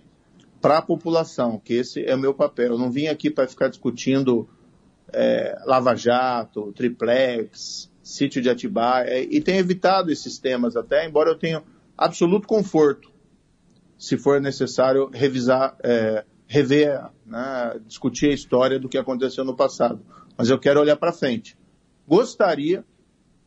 para 0.60 0.78
a 0.78 0.82
população, 0.82 1.60
que 1.64 1.74
esse 1.74 2.04
é 2.04 2.16
o 2.16 2.18
meu 2.18 2.34
papel. 2.34 2.72
Eu 2.72 2.78
não 2.78 2.90
vim 2.90 3.06
aqui 3.06 3.30
para 3.30 3.46
ficar 3.46 3.68
discutindo 3.68 4.48
é, 5.12 5.56
Lava 5.64 5.94
Jato, 5.94 6.72
Triplex, 6.72 7.88
sítio 8.08 8.40
de 8.40 8.48
Atibaia, 8.48 9.22
e 9.22 9.38
tenho 9.38 9.58
evitado 9.58 10.10
esses 10.10 10.38
temas 10.38 10.76
até, 10.76 11.06
embora 11.06 11.28
eu 11.30 11.38
tenha 11.38 11.62
absoluto 11.96 12.48
conforto, 12.48 13.12
se 13.98 14.16
for 14.16 14.40
necessário 14.40 15.10
revisar 15.12 15.76
é, 15.84 16.24
rever, 16.46 17.04
né, 17.26 17.78
discutir 17.86 18.30
a 18.30 18.32
história 18.32 18.78
do 18.78 18.88
que 18.88 18.96
aconteceu 18.96 19.44
no 19.44 19.54
passado. 19.54 20.00
Mas 20.38 20.48
eu 20.48 20.58
quero 20.58 20.80
olhar 20.80 20.96
para 20.96 21.12
frente. 21.12 21.54
Gostaria, 22.06 22.82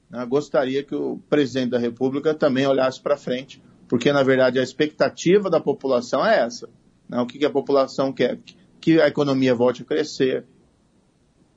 né, 0.08 0.24
gostaria 0.27 0.84
que 0.84 0.94
o 0.94 1.18
presidente 1.27 1.72
da 1.72 1.80
República 1.80 2.36
também 2.36 2.68
olhasse 2.68 3.01
para 3.01 3.18
frente, 3.18 3.63
porque 3.88 4.13
na 4.13 4.22
verdade 4.22 4.60
a 4.60 4.63
expectativa 4.63 5.50
da 5.50 5.60
população 5.60 6.24
é 6.24 6.39
essa. 6.39 6.70
Né, 7.10 7.20
o 7.20 7.25
que, 7.25 7.39
que 7.39 7.46
a 7.46 7.50
população 7.50 8.13
quer? 8.13 8.38
Que 8.80 9.01
a 9.01 9.08
economia 9.08 9.56
volte 9.56 9.82
a 9.82 9.86
crescer, 9.86 10.46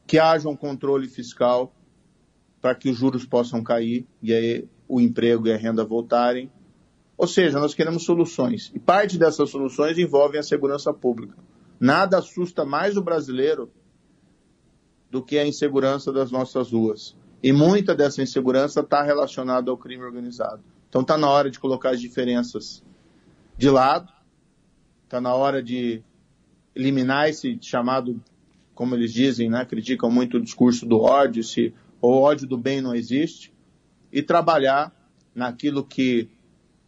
que 0.07 0.19
haja 0.19 0.49
um 0.49 0.57
controle 0.57 1.07
fiscal 1.07 1.71
para 2.65 2.75
que 2.75 2.89
os 2.89 2.97
juros 2.97 3.27
possam 3.27 3.63
cair 3.63 4.07
e 4.23 4.33
aí 4.33 4.67
o 4.89 4.99
emprego 4.99 5.47
e 5.47 5.53
a 5.53 5.57
renda 5.59 5.85
voltarem 5.85 6.51
ou 7.17 7.27
seja, 7.27 7.59
nós 7.59 7.75
queremos 7.75 8.05
soluções. 8.05 8.73
E 8.75 8.79
parte 8.79 9.17
dessas 9.17 9.51
soluções 9.51 9.99
envolvem 9.99 10.41
a 10.41 10.43
segurança 10.43 10.93
pública. 10.93 11.37
Nada 11.79 12.19
assusta 12.19 12.65
mais 12.65 12.97
o 12.97 13.03
brasileiro 13.03 13.71
do 15.11 15.23
que 15.23 15.39
a 15.39 15.47
insegurança 15.47 16.13
das 16.13 16.31
nossas 16.31 16.73
ruas. 16.73 17.17
E 17.43 17.53
muita 17.53 17.95
dessa 17.95 18.23
insegurança 18.23 18.81
está 18.81 19.03
relacionada 19.03 19.71
ao 19.71 19.77
crime 19.77 20.03
organizado. 20.03 20.63
Então 20.89 21.03
está 21.03 21.17
na 21.17 21.29
hora 21.29 21.51
de 21.51 21.61
colocar 21.61 21.91
as 21.91 22.01
diferenças 22.01 22.83
de 23.57 23.71
lado, 23.71 24.13
está 25.05 25.21
na 25.21 25.35
hora 25.35 25.63
de 25.63 26.03
eliminar 26.75 27.29
esse 27.29 27.57
chamado, 27.61 28.21
como 28.75 28.97
eles 28.97 29.13
dizem, 29.13 29.49
né, 29.49 29.65
criticam 29.65 30.11
muito 30.11 30.39
o 30.39 30.43
discurso 30.43 30.85
do 30.85 31.01
ódio, 31.01 31.45
se 31.45 31.73
o 32.11 32.21
ódio 32.21 32.47
do 32.47 32.59
bem 32.59 32.81
não 32.81 32.95
existe, 32.95 33.53
e 34.13 34.23
trabalhar 34.23 34.93
naquilo 35.35 35.85
que 35.85 36.29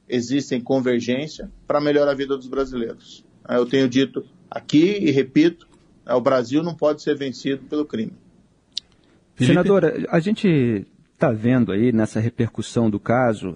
existem 0.08 0.60
convergência 0.60 1.50
para 1.66 1.80
melhorar 1.80 2.12
a 2.12 2.14
vida 2.14 2.36
dos 2.36 2.46
brasileiros. 2.46 3.24
Eu 3.48 3.66
tenho 3.66 3.88
dito 3.88 4.24
aqui 4.50 4.98
e 5.00 5.10
repito, 5.10 5.66
é, 6.04 6.14
o 6.14 6.20
Brasil 6.20 6.62
não 6.62 6.74
pode 6.74 7.02
ser 7.02 7.16
vencido 7.16 7.64
pelo 7.64 7.84
crime. 7.84 8.12
Senadora, 9.36 10.06
a 10.08 10.20
gente 10.20 10.86
está 11.12 11.32
vendo 11.32 11.72
aí 11.72 11.92
nessa 11.92 12.20
repercussão 12.20 12.90
do 12.90 13.00
caso 13.00 13.54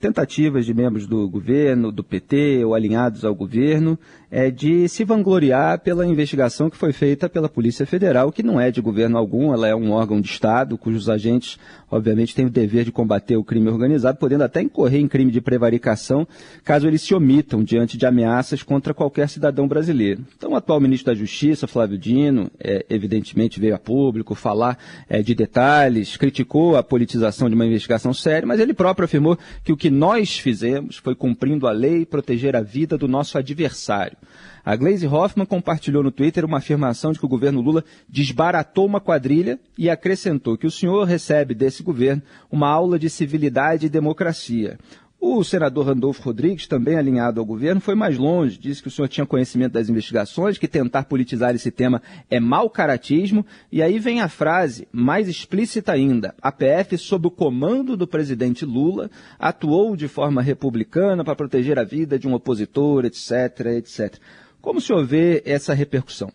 tentativas 0.00 0.64
de 0.64 0.72
membros 0.72 1.06
do 1.06 1.28
governo, 1.28 1.90
do 1.90 2.04
PT 2.04 2.64
ou 2.64 2.74
alinhados 2.74 3.24
ao 3.24 3.34
governo 3.34 3.98
é, 4.30 4.50
de 4.50 4.88
se 4.88 5.04
vangloriar 5.04 5.80
pela 5.80 6.06
investigação 6.06 6.70
que 6.70 6.76
foi 6.76 6.92
feita 6.92 7.28
pela 7.28 7.48
Polícia 7.48 7.84
Federal, 7.84 8.30
que 8.30 8.42
não 8.42 8.60
é 8.60 8.70
de 8.70 8.80
governo 8.80 9.18
algum, 9.18 9.52
ela 9.52 9.66
é 9.66 9.74
um 9.74 9.90
órgão 9.90 10.20
de 10.20 10.28
Estado, 10.28 10.78
cujos 10.78 11.08
agentes, 11.08 11.58
obviamente, 11.90 12.34
têm 12.34 12.46
o 12.46 12.50
dever 12.50 12.84
de 12.84 12.92
combater 12.92 13.36
o 13.36 13.44
crime 13.44 13.68
organizado, 13.68 14.18
podendo 14.18 14.44
até 14.44 14.62
incorrer 14.62 15.00
em 15.00 15.08
crime 15.08 15.32
de 15.32 15.40
prevaricação, 15.40 16.26
caso 16.62 16.86
eles 16.86 17.02
se 17.02 17.14
omitam 17.14 17.64
diante 17.64 17.98
de 17.98 18.06
ameaças 18.06 18.62
contra 18.62 18.94
qualquer 18.94 19.28
cidadão 19.28 19.66
brasileiro. 19.66 20.24
Então, 20.36 20.52
o 20.52 20.56
atual 20.56 20.80
ministro 20.80 21.12
da 21.12 21.18
Justiça, 21.18 21.66
Flávio 21.66 21.98
Dino, 21.98 22.50
é, 22.60 22.84
evidentemente 22.88 23.58
veio 23.58 23.74
a 23.74 23.78
público 23.78 24.34
falar 24.34 24.78
é, 25.08 25.22
de 25.22 25.34
detalhes, 25.34 26.16
criticou 26.16 26.76
a 26.76 26.82
politização 26.82 27.48
de 27.48 27.54
uma 27.54 27.66
investigação 27.66 28.14
séria, 28.14 28.46
mas 28.46 28.60
ele 28.60 28.74
próprio 28.74 29.04
afirmou 29.04 29.38
que 29.64 29.72
o 29.72 29.76
que 29.76 29.90
nós 29.90 30.38
fizemos 30.38 30.96
foi 30.96 31.14
cumprindo 31.14 31.66
a 31.66 31.72
lei 31.72 32.02
e 32.02 32.06
proteger 32.06 32.54
a 32.54 32.62
vida 32.62 32.96
do 32.96 33.08
nosso 33.08 33.36
adversário. 33.36 34.19
A 34.64 34.76
Glaze 34.76 35.06
Hoffman 35.06 35.46
compartilhou 35.46 36.02
no 36.02 36.10
Twitter 36.10 36.44
uma 36.44 36.58
afirmação 36.58 37.12
de 37.12 37.18
que 37.18 37.24
o 37.24 37.28
governo 37.28 37.60
Lula 37.60 37.84
desbaratou 38.08 38.86
uma 38.86 39.00
quadrilha 39.00 39.58
e 39.76 39.88
acrescentou 39.88 40.58
que 40.58 40.66
o 40.66 40.70
senhor 40.70 41.04
recebe 41.04 41.54
desse 41.54 41.82
governo 41.82 42.22
uma 42.50 42.68
aula 42.68 42.98
de 42.98 43.08
civilidade 43.08 43.86
e 43.86 43.90
democracia. 43.90 44.78
O 45.22 45.44
senador 45.44 45.84
Randolfo 45.84 46.22
Rodrigues, 46.22 46.66
também 46.66 46.96
alinhado 46.96 47.40
ao 47.40 47.44
governo, 47.44 47.78
foi 47.78 47.94
mais 47.94 48.16
longe, 48.16 48.58
disse 48.58 48.80
que 48.80 48.88
o 48.88 48.90
senhor 48.90 49.06
tinha 49.06 49.26
conhecimento 49.26 49.72
das 49.72 49.90
investigações, 49.90 50.56
que 50.56 50.66
tentar 50.66 51.04
politizar 51.04 51.54
esse 51.54 51.70
tema 51.70 52.00
é 52.30 52.40
mau 52.40 52.70
caratismo, 52.70 53.44
e 53.70 53.82
aí 53.82 53.98
vem 53.98 54.22
a 54.22 54.28
frase 54.28 54.88
mais 54.90 55.28
explícita 55.28 55.92
ainda: 55.92 56.34
a 56.40 56.50
PF, 56.50 56.96
sob 56.96 57.26
o 57.26 57.30
comando 57.30 57.98
do 57.98 58.06
presidente 58.06 58.64
Lula, 58.64 59.10
atuou 59.38 59.94
de 59.94 60.08
forma 60.08 60.40
republicana 60.40 61.22
para 61.22 61.36
proteger 61.36 61.78
a 61.78 61.84
vida 61.84 62.18
de 62.18 62.26
um 62.26 62.32
opositor, 62.32 63.04
etc, 63.04 63.66
etc. 63.76 64.14
Como 64.58 64.78
o 64.78 64.82
senhor 64.82 65.04
vê 65.04 65.42
essa 65.44 65.74
repercussão? 65.74 66.32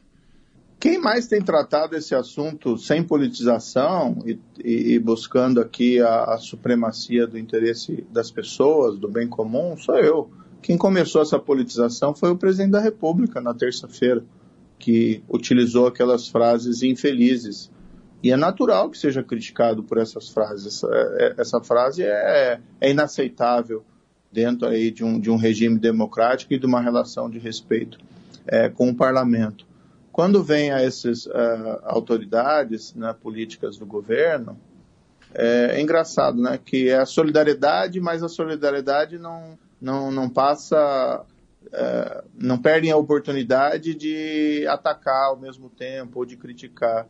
Quem 0.86 1.00
mais 1.00 1.25
tem 1.25 1.42
tratado 1.42 1.96
esse 1.96 2.13
assunto 2.13 2.77
sem 2.77 3.01
politização 3.01 4.20
e, 4.24 4.39
e, 4.63 4.94
e 4.94 5.00
buscando 5.00 5.60
aqui 5.60 6.00
a, 6.00 6.25
a, 6.25 6.38
supremacia 6.38 7.25
do 7.25 7.39
interesse 7.39 8.06
das 8.12 8.30
pessoas, 8.30 8.96
do 8.96 9.10
bem 9.10 9.27
comum, 9.27 9.75
sou 9.75 9.98
eu. 9.98 10.30
Quem 10.62 10.77
começou 10.77 11.24
essa 11.24 11.39
politização 11.39 12.13
foi 12.13 12.30
o 12.30 12.38
presidente 12.38 12.70
da 12.70 12.80
República 12.80 13.42
na 13.42 13.51
terça-feira, 13.51 14.24
que 14.77 15.24
utilizou 15.27 15.88
aquelas 15.88 16.27
frases 16.27 16.84
infelizes. 16.84 17.72
E 18.22 18.32
é 18.32 18.38
natural 18.38 18.88
que 18.92 19.00
seja 19.00 19.24
criticado 19.24 19.82
por 19.82 19.98
essas 19.98 20.30
frases. 20.30 20.68
Essa, 20.68 20.88
é, 20.94 21.34
essa 21.39 21.62
frase 21.62 22.04
é, 22.04 22.60
é 22.80 22.92
inaceitável 22.92 23.84
dentro 24.32 24.68
aí 24.68 24.92
de 24.92 25.04
um, 25.04 25.20
de 25.20 25.32
um 25.32 25.36
regime 25.36 25.80
democrático 25.80 26.54
e 26.54 26.60
de 26.60 26.65
uma 26.68 26.80
relação 26.80 27.27
de 27.27 27.39
respeito 27.39 27.98
é, 28.46 28.70
com 28.70 28.89
o 28.89 28.96
parlamento. 28.96 29.65
Quando 30.15 30.41
vem 30.41 30.72
a 30.72 30.81
essas 30.81 31.25
uh, 31.25 31.81
autoridades 31.84 32.95
né, 32.95 33.13
políticas 33.22 33.75
do 33.75 33.86
governo, 33.86 34.57
é, 35.34 35.72
é, 35.74 35.81
engraçado, 35.81 36.41
né? 36.41 36.57
Que 36.57 36.88
é 36.88 37.00
a 37.00 37.05
solidariedade, 37.05 38.00
mas 38.00 38.24
a 38.24 38.29
solidariedade 38.29 39.17
não, 39.17 39.60
não, 39.81 40.12
não 40.12 40.29
passa, 40.29 41.22
é, 41.69 42.24
não 42.34 42.57
perdem 42.57 42.91
a 42.91 42.95
oportunidade 42.95 43.93
de 43.93 44.65
atacar 44.69 45.31
ao 45.31 45.38
mesmo 45.38 45.69
tempo 45.69 46.19
ou 46.19 46.25
de 46.25 46.38
criticar. 46.38 47.10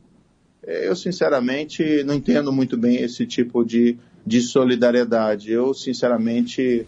Eu, 0.63 0.95
sinceramente, 0.95 2.03
não 2.05 2.15
entendo 2.15 2.51
muito 2.51 2.75
bem 2.75 2.95
esse 2.95 3.27
tipo 3.27 3.63
de, 3.63 3.99
de 4.25 4.41
solidariedade. 4.41 5.51
Eu, 5.51 5.75
sinceramente, 5.75 6.87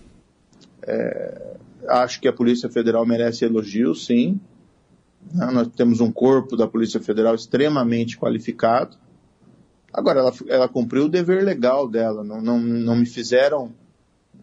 é, 0.82 1.58
acho 1.88 2.20
que 2.20 2.28
a 2.28 2.34
Polícia 2.34 2.68
Federal 2.72 3.06
merece 3.06 3.46
elogios, 3.46 4.08
sim. 4.08 4.42
Né? 5.34 5.50
Nós 5.52 5.68
temos 5.70 6.00
um 6.00 6.12
corpo 6.12 6.56
da 6.56 6.68
Polícia 6.68 7.00
Federal 7.00 7.36
extremamente 7.36 8.18
qualificado. 8.18 8.98
Agora, 9.94 10.20
ela, 10.20 10.34
ela 10.48 10.68
cumpriu 10.68 11.06
o 11.06 11.10
dever 11.10 11.44
legal 11.44 11.88
dela, 11.88 12.24
não, 12.24 12.42
não, 12.42 12.60
não 12.60 12.96
me 12.96 13.06
fizeram 13.06 13.74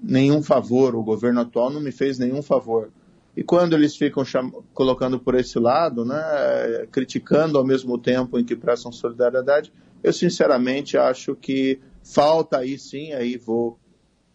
nenhum 0.02 0.42
favor, 0.42 0.94
o 0.94 1.02
governo 1.02 1.40
atual 1.40 1.70
não 1.70 1.80
me 1.80 1.92
fez 1.92 2.18
nenhum 2.18 2.42
favor. 2.42 2.90
E 3.36 3.42
quando 3.42 3.74
eles 3.74 3.96
ficam 3.96 4.24
colocando 4.72 5.18
por 5.18 5.34
esse 5.34 5.58
lado, 5.58 6.04
né, 6.04 6.86
criticando 6.90 7.58
ao 7.58 7.66
mesmo 7.66 7.98
tempo 7.98 8.38
em 8.38 8.44
que 8.44 8.54
prestam 8.54 8.92
solidariedade, 8.92 9.72
eu 10.02 10.12
sinceramente 10.12 10.96
acho 10.96 11.34
que 11.34 11.80
falta 12.02 12.58
aí 12.58 12.78
sim, 12.78 13.12
aí 13.12 13.36
vou 13.36 13.78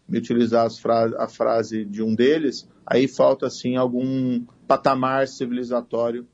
me 0.08 0.18
utilizar 0.18 0.70
fra 0.72 1.14
a 1.18 1.28
frase 1.28 1.86
de 1.86 2.02
um 2.02 2.16
deles, 2.16 2.68
aí 2.86 3.08
falta 3.08 3.50
sim 3.50 3.76
algum 3.76 4.44
patamar 4.68 5.28
civilizatório 5.28 6.26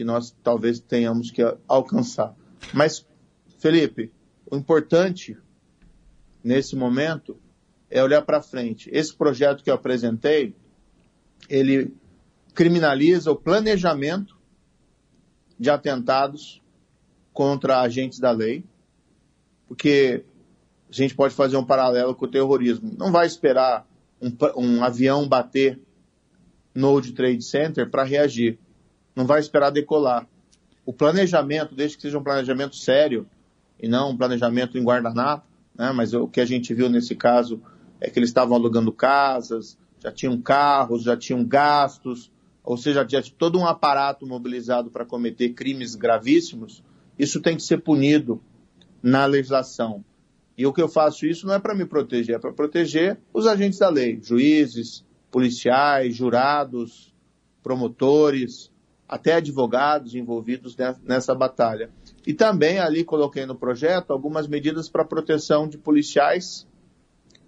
que 0.00 0.04
nós 0.04 0.34
talvez 0.42 0.80
tenhamos 0.80 1.30
que 1.30 1.42
alcançar. 1.68 2.34
Mas, 2.72 3.06
Felipe, 3.58 4.10
o 4.50 4.56
importante 4.56 5.36
nesse 6.42 6.74
momento 6.74 7.38
é 7.90 8.02
olhar 8.02 8.22
para 8.22 8.40
frente. 8.40 8.88
Esse 8.94 9.14
projeto 9.14 9.62
que 9.62 9.68
eu 9.68 9.74
apresentei, 9.74 10.56
ele 11.50 11.94
criminaliza 12.54 13.30
o 13.30 13.36
planejamento 13.36 14.38
de 15.58 15.68
atentados 15.68 16.62
contra 17.30 17.82
agentes 17.82 18.18
da 18.18 18.30
lei, 18.30 18.64
porque 19.68 20.24
a 20.88 20.92
gente 20.94 21.14
pode 21.14 21.34
fazer 21.34 21.58
um 21.58 21.66
paralelo 21.66 22.14
com 22.14 22.24
o 22.24 22.30
terrorismo. 22.30 22.90
Não 22.96 23.12
vai 23.12 23.26
esperar 23.26 23.86
um, 24.18 24.34
um 24.56 24.82
avião 24.82 25.28
bater 25.28 25.78
no 26.74 26.88
World 26.88 27.12
Trade 27.12 27.42
Center 27.42 27.90
para 27.90 28.02
reagir 28.02 28.58
não 29.14 29.26
vai 29.26 29.40
esperar 29.40 29.70
decolar. 29.70 30.26
O 30.84 30.92
planejamento, 30.92 31.74
desde 31.74 31.96
que 31.96 32.02
seja 32.02 32.18
um 32.18 32.22
planejamento 32.22 32.76
sério 32.76 33.26
e 33.78 33.88
não 33.88 34.10
um 34.10 34.16
planejamento 34.16 34.78
em 34.78 34.82
guardanapo, 34.82 35.46
né? 35.74 35.92
mas 35.92 36.12
o 36.12 36.26
que 36.26 36.40
a 36.40 36.44
gente 36.44 36.74
viu 36.74 36.88
nesse 36.88 37.14
caso 37.14 37.62
é 38.00 38.08
que 38.08 38.18
eles 38.18 38.30
estavam 38.30 38.56
alugando 38.56 38.92
casas, 38.92 39.78
já 40.02 40.10
tinham 40.10 40.40
carros, 40.40 41.02
já 41.02 41.16
tinham 41.16 41.44
gastos, 41.44 42.32
ou 42.64 42.76
seja, 42.76 43.06
já 43.08 43.22
tinha 43.22 43.36
todo 43.36 43.58
um 43.58 43.66
aparato 43.66 44.26
mobilizado 44.26 44.90
para 44.90 45.04
cometer 45.04 45.50
crimes 45.50 45.94
gravíssimos, 45.94 46.82
isso 47.18 47.40
tem 47.40 47.56
que 47.56 47.62
ser 47.62 47.78
punido 47.78 48.40
na 49.02 49.26
legislação. 49.26 50.04
E 50.56 50.66
o 50.66 50.72
que 50.72 50.82
eu 50.82 50.88
faço 50.88 51.26
isso 51.26 51.46
não 51.46 51.54
é 51.54 51.58
para 51.58 51.74
me 51.74 51.84
proteger, 51.84 52.36
é 52.36 52.38
para 52.38 52.52
proteger 52.52 53.18
os 53.32 53.46
agentes 53.46 53.78
da 53.78 53.88
lei, 53.88 54.20
juízes, 54.22 55.04
policiais, 55.30 56.14
jurados, 56.14 57.14
promotores, 57.62 58.69
até 59.10 59.34
advogados 59.34 60.14
envolvidos 60.14 60.76
nessa 61.02 61.34
batalha. 61.34 61.90
E 62.24 62.32
também 62.32 62.78
ali 62.78 63.02
coloquei 63.02 63.44
no 63.44 63.56
projeto 63.56 64.12
algumas 64.12 64.46
medidas 64.46 64.88
para 64.88 65.04
proteção 65.04 65.68
de 65.68 65.76
policiais 65.76 66.64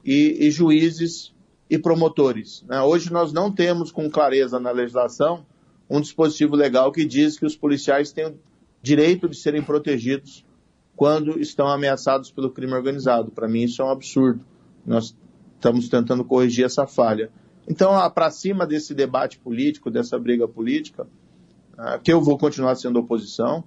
e, 0.05 0.45
e 0.45 0.51
juízes 0.51 1.33
e 1.71 1.79
promotores. 1.79 2.65
Né? 2.67 2.83
Hoje 2.83 3.13
nós 3.13 3.33
não 3.33 3.53
temos 3.53 3.93
com 3.93 4.11
clareza 4.11 4.59
na 4.59 4.73
legislação 4.73 5.47
um 5.89 6.01
dispositivo 6.01 6.57
legal 6.57 6.91
que 6.91 7.05
diz 7.05 7.39
que 7.39 7.47
os 7.47 7.55
policiais 7.55 8.11
têm 8.11 8.27
o 8.27 8.39
direito 8.83 9.29
de 9.29 9.37
serem 9.37 9.63
protegidos 9.63 10.45
quando 10.97 11.39
estão 11.39 11.69
ameaçados 11.69 12.33
pelo 12.33 12.51
crime 12.51 12.73
organizado. 12.73 13.31
Para 13.31 13.47
mim 13.47 13.63
isso 13.63 13.81
é 13.81 13.85
um 13.85 13.91
absurdo. 13.91 14.45
Nós 14.85 15.17
estamos 15.55 15.89
tentando 15.89 16.25
corrigir 16.25 16.65
essa 16.65 16.89
falha. 16.89 17.31
Então, 17.69 17.93
para 18.11 18.33
cima 18.33 18.67
desse 18.67 18.93
debate 18.93 19.39
político, 19.39 19.93
dessa 19.93 20.19
briga 20.19 20.49
política, 20.49 21.07
que 22.03 22.13
eu 22.13 22.21
vou 22.21 22.39
continuar 22.39 22.75
sendo 22.77 22.99
oposição, 22.99 23.65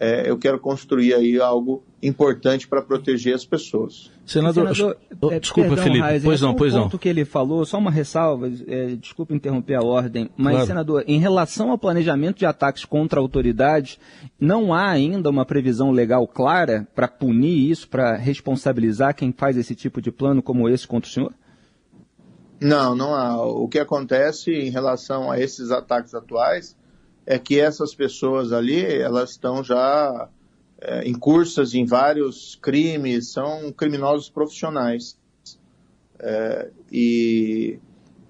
é, 0.00 0.30
eu 0.30 0.38
quero 0.38 0.60
construir 0.60 1.12
aí 1.12 1.40
algo 1.40 1.82
importante 2.00 2.68
para 2.68 2.80
proteger 2.80 3.34
as 3.34 3.44
pessoas. 3.44 4.12
Senador, 4.24 4.74
Senador 4.74 4.96
oh, 5.20 5.32
é, 5.32 5.40
desculpa, 5.40 5.70
perdão, 5.70 5.84
Felipe, 5.84 6.06
Reis, 6.06 6.22
pois 6.22 6.40
não, 6.40 6.54
pois 6.54 6.74
não. 6.74 6.82
ponto 6.84 6.98
que 6.98 7.08
ele 7.08 7.24
falou, 7.24 7.64
só 7.64 7.78
uma 7.78 7.90
ressalva, 7.90 8.48
é, 8.68 8.94
desculpa 8.94 9.34
interromper 9.34 9.74
a 9.74 9.82
ordem, 9.82 10.30
mas, 10.36 10.52
claro. 10.52 10.66
senador, 10.68 11.04
em 11.08 11.18
relação 11.18 11.70
ao 11.72 11.78
planejamento 11.78 12.38
de 12.38 12.46
ataques 12.46 12.84
contra 12.84 13.18
autoridades, 13.18 13.98
não 14.38 14.72
há 14.72 14.88
ainda 14.88 15.28
uma 15.30 15.44
previsão 15.44 15.90
legal 15.90 16.28
clara 16.28 16.86
para 16.94 17.08
punir 17.08 17.70
isso, 17.70 17.88
para 17.88 18.14
responsabilizar 18.16 19.16
quem 19.16 19.32
faz 19.32 19.56
esse 19.56 19.74
tipo 19.74 20.00
de 20.00 20.12
plano 20.12 20.42
como 20.42 20.68
esse 20.68 20.86
contra 20.86 21.10
o 21.10 21.12
senhor? 21.12 21.34
Não, 22.60 22.94
não 22.94 23.14
há. 23.14 23.44
O 23.44 23.68
que 23.68 23.78
acontece 23.78 24.52
em 24.52 24.70
relação 24.70 25.30
a 25.30 25.40
esses 25.40 25.70
ataques 25.70 26.14
atuais 26.14 26.76
é 27.30 27.38
que 27.38 27.60
essas 27.60 27.94
pessoas 27.94 28.54
ali, 28.54 28.82
elas 28.82 29.32
estão 29.32 29.62
já 29.62 30.30
é, 30.80 31.06
incursas 31.06 31.74
em 31.74 31.84
vários 31.84 32.56
crimes, 32.56 33.28
são 33.28 33.70
criminosos 33.70 34.30
profissionais. 34.30 35.18
É, 36.18 36.70
e, 36.90 37.78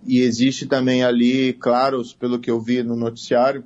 e 0.04 0.18
existe 0.18 0.66
também 0.66 1.04
ali, 1.04 1.52
claros, 1.52 2.12
pelo 2.12 2.40
que 2.40 2.50
eu 2.50 2.60
vi 2.60 2.82
no 2.82 2.96
noticiário, 2.96 3.62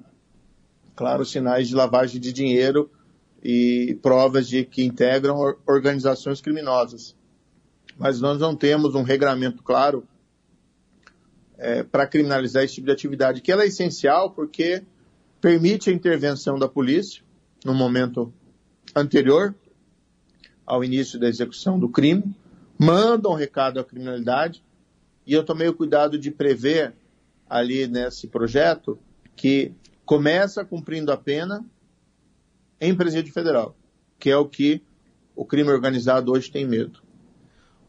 claros 0.95 1.31
sinais 1.31 1.67
de 1.67 1.75
lavagem 1.75 2.21
de 2.21 2.31
dinheiro 2.31 2.91
e 3.43 3.99
provas 4.03 4.47
de 4.47 4.67
que 4.67 4.85
integram 4.85 5.57
organizações 5.67 6.43
criminosas. 6.43 7.17
Mas 7.97 8.21
nós 8.21 8.39
não 8.39 8.55
temos 8.55 8.95
um 8.95 9.03
regramento 9.03 9.63
claro 9.63 10.07
é, 11.57 11.83
para 11.83 12.07
criminalizar 12.07 12.65
esse 12.65 12.75
tipo 12.75 12.87
de 12.89 12.93
atividade, 12.93 13.41
que 13.41 13.51
ela 13.51 13.63
é 13.63 13.69
essencial 13.69 14.33
porque 14.33 14.83
permite 15.43 15.91
a 15.91 15.93
intervenção 15.93 16.57
da 16.57 16.69
polícia 16.69 17.23
no 17.65 17.75
momento 17.75 18.33
anterior 18.95 19.53
ao 20.65 20.85
início 20.85 21.19
da 21.19 21.29
execução 21.29 21.81
do 21.81 21.89
crime, 21.89 22.23
manda 22.79 23.29
um 23.29 23.35
recado 23.35 23.81
à 23.81 23.85
criminalidade, 23.85 24.63
e 25.27 25.35
eu 25.35 25.45
tomei 25.45 25.67
o 25.67 25.75
cuidado 25.75 26.17
de 26.17 26.31
prever 26.31 26.95
ali 27.51 27.89
nesse 27.89 28.29
projeto 28.29 28.97
que 29.35 29.73
começa 30.05 30.65
cumprindo 30.65 31.11
a 31.11 31.17
pena 31.17 31.65
em 32.81 32.95
presídio 32.95 33.33
federal, 33.33 33.77
que 34.21 34.31
é 34.31 34.37
o 34.37 34.47
que 34.47 34.81
o 35.35 35.45
crime 35.45 35.71
organizado 35.71 36.31
hoje 36.31 36.53
tem 36.53 36.67
medo. 36.67 37.03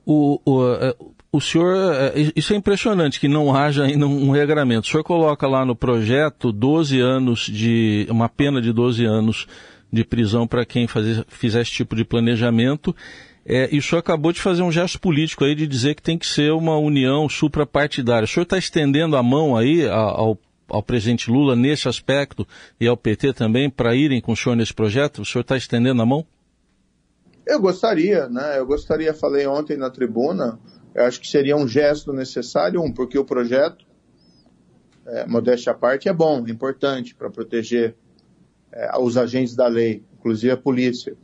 O, 0.05 0.39
o, 0.43 0.73
é, 0.73 0.95
o 1.33 1.41
senhor, 1.41 1.75
é, 1.95 2.13
isso 2.35 2.53
é 2.53 2.55
impressionante 2.55 3.19
que 3.19 3.27
não 3.27 3.55
haja 3.55 3.85
ainda 3.85 4.05
um 4.05 4.29
regramento. 4.29 4.87
O 4.87 4.91
senhor 4.91 5.03
coloca 5.03 5.47
lá 5.47 5.65
no 5.65 5.75
projeto 5.75 6.51
12 6.51 6.99
anos 6.99 7.47
de, 7.47 8.05
uma 8.07 8.29
pena 8.29 8.61
de 8.61 8.71
12 8.71 9.03
anos 9.03 9.47
de 9.91 10.03
prisão 10.03 10.45
para 10.45 10.63
quem 10.63 10.87
fazer, 10.87 11.25
fizer 11.27 11.61
esse 11.61 11.71
tipo 11.71 11.95
de 11.95 12.05
planejamento. 12.05 12.95
É, 13.43 13.67
e 13.71 13.79
o 13.79 13.81
senhor 13.81 13.99
acabou 13.99 14.31
de 14.31 14.39
fazer 14.39 14.61
um 14.61 14.71
gesto 14.71 14.99
político 15.01 15.43
aí 15.43 15.55
de 15.55 15.65
dizer 15.65 15.95
que 15.95 16.03
tem 16.03 16.19
que 16.19 16.27
ser 16.27 16.53
uma 16.53 16.77
união 16.77 17.27
suprapartidária. 17.27 18.25
O 18.25 18.27
senhor 18.27 18.43
está 18.43 18.59
estendendo 18.59 19.17
a 19.17 19.23
mão 19.23 19.57
aí 19.57 19.89
ao, 19.89 20.37
ao 20.69 20.83
presidente 20.83 21.31
Lula 21.31 21.55
nesse 21.55 21.87
aspecto 21.87 22.47
e 22.79 22.87
ao 22.87 22.95
PT 22.95 23.33
também 23.33 23.71
para 23.71 23.95
irem 23.95 24.21
com 24.21 24.33
o 24.33 24.37
senhor 24.37 24.55
nesse 24.55 24.73
projeto? 24.73 25.23
O 25.23 25.25
senhor 25.25 25.41
está 25.41 25.57
estendendo 25.57 25.99
a 25.99 26.05
mão? 26.05 26.23
Eu 27.43 27.59
gostaria, 27.59 28.29
né? 28.29 28.59
Eu 28.59 28.67
gostaria, 28.67 29.15
falei 29.15 29.47
ontem 29.47 29.75
na 29.75 29.89
tribuna, 29.89 30.59
eu 30.93 31.05
acho 31.05 31.19
que 31.19 31.27
seria 31.27 31.55
um 31.55 31.67
gesto 31.67 32.13
necessário, 32.13 32.81
um, 32.81 32.91
porque 32.91 33.17
o 33.17 33.25
projeto, 33.25 33.85
é, 35.05 35.25
modéstia 35.25 35.71
à 35.71 35.75
parte, 35.75 36.07
é 36.07 36.13
bom, 36.13 36.45
é 36.47 36.51
importante 36.51 37.15
para 37.15 37.29
proteger 37.29 37.95
é, 38.71 38.97
os 38.99 39.17
agentes 39.17 39.55
da 39.55 39.67
lei, 39.67 40.03
inclusive 40.17 40.51
a 40.51 40.57
polícia. 40.57 41.15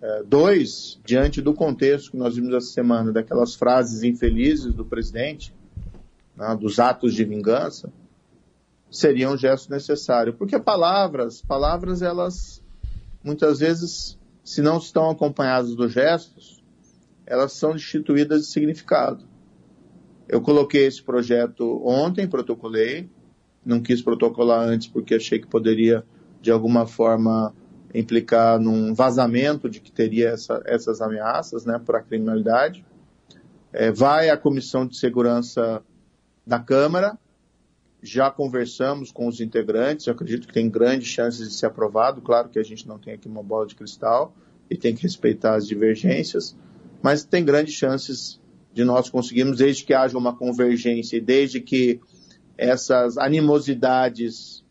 É, 0.00 0.22
dois, 0.24 1.00
diante 1.04 1.40
do 1.40 1.54
contexto 1.54 2.10
que 2.10 2.16
nós 2.16 2.36
vimos 2.36 2.54
essa 2.54 2.68
semana, 2.68 3.12
daquelas 3.12 3.54
frases 3.54 4.02
infelizes 4.02 4.74
do 4.74 4.84
presidente, 4.84 5.54
né, 6.36 6.54
dos 6.54 6.78
atos 6.78 7.14
de 7.14 7.24
vingança, 7.24 7.90
seria 8.90 9.30
um 9.30 9.36
gesto 9.36 9.70
necessário. 9.70 10.34
Porque 10.34 10.58
palavras, 10.58 11.40
palavras, 11.40 12.02
elas 12.02 12.62
muitas 13.24 13.58
vezes 13.58 14.18
se 14.44 14.62
não 14.62 14.78
estão 14.78 15.10
acompanhadas 15.10 15.74
dos 15.74 15.92
gestos, 15.92 16.55
elas 17.26 17.52
são 17.52 17.72
destituídas 17.72 18.42
de 18.42 18.46
significado. 18.46 19.26
Eu 20.28 20.40
coloquei 20.40 20.86
esse 20.86 21.02
projeto 21.02 21.82
ontem, 21.84 22.28
protocolei, 22.28 23.08
não 23.64 23.80
quis 23.80 24.00
protocolar 24.00 24.60
antes 24.60 24.86
porque 24.86 25.14
achei 25.14 25.38
que 25.38 25.46
poderia, 25.46 26.04
de 26.40 26.50
alguma 26.50 26.86
forma, 26.86 27.54
implicar 27.92 28.60
num 28.60 28.94
vazamento 28.94 29.68
de 29.68 29.80
que 29.80 29.90
teria 29.90 30.30
essa, 30.30 30.62
essas 30.66 31.00
ameaças 31.00 31.64
né, 31.64 31.80
para 31.84 31.98
a 31.98 32.02
criminalidade. 32.02 32.84
É, 33.72 33.90
vai 33.90 34.30
à 34.30 34.36
Comissão 34.36 34.86
de 34.86 34.96
Segurança 34.96 35.82
da 36.46 36.58
Câmara, 36.58 37.18
já 38.02 38.30
conversamos 38.30 39.10
com 39.10 39.26
os 39.26 39.40
integrantes, 39.40 40.06
acredito 40.06 40.46
que 40.46 40.54
tem 40.54 40.70
grandes 40.70 41.08
chances 41.08 41.48
de 41.48 41.54
ser 41.54 41.66
aprovado. 41.66 42.20
Claro 42.20 42.48
que 42.48 42.58
a 42.58 42.62
gente 42.62 42.86
não 42.86 42.98
tem 42.98 43.14
aqui 43.14 43.26
uma 43.26 43.42
bola 43.42 43.66
de 43.66 43.74
cristal 43.74 44.34
e 44.70 44.76
tem 44.76 44.94
que 44.94 45.02
respeitar 45.02 45.56
as 45.56 45.66
divergências, 45.66 46.56
mas 47.02 47.24
tem 47.24 47.44
grandes 47.44 47.74
chances 47.74 48.40
de 48.72 48.84
nós 48.84 49.08
conseguirmos, 49.08 49.58
desde 49.58 49.84
que 49.84 49.94
haja 49.94 50.18
uma 50.18 50.36
convergência 50.36 51.20
desde 51.20 51.60
que 51.60 52.00
essas 52.58 53.16
animosidades 53.16 54.64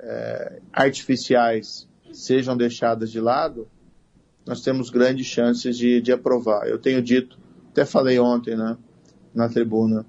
é, 0.00 0.60
artificiais 0.72 1.88
sejam 2.12 2.56
deixadas 2.56 3.10
de 3.10 3.20
lado, 3.20 3.68
nós 4.46 4.60
temos 4.62 4.90
grandes 4.90 5.26
chances 5.26 5.76
de, 5.76 6.00
de 6.00 6.12
aprovar. 6.12 6.68
Eu 6.68 6.78
tenho 6.78 7.00
dito, 7.00 7.38
até 7.70 7.84
falei 7.84 8.18
ontem 8.18 8.56
né, 8.56 8.76
na 9.34 9.48
tribuna, 9.48 10.04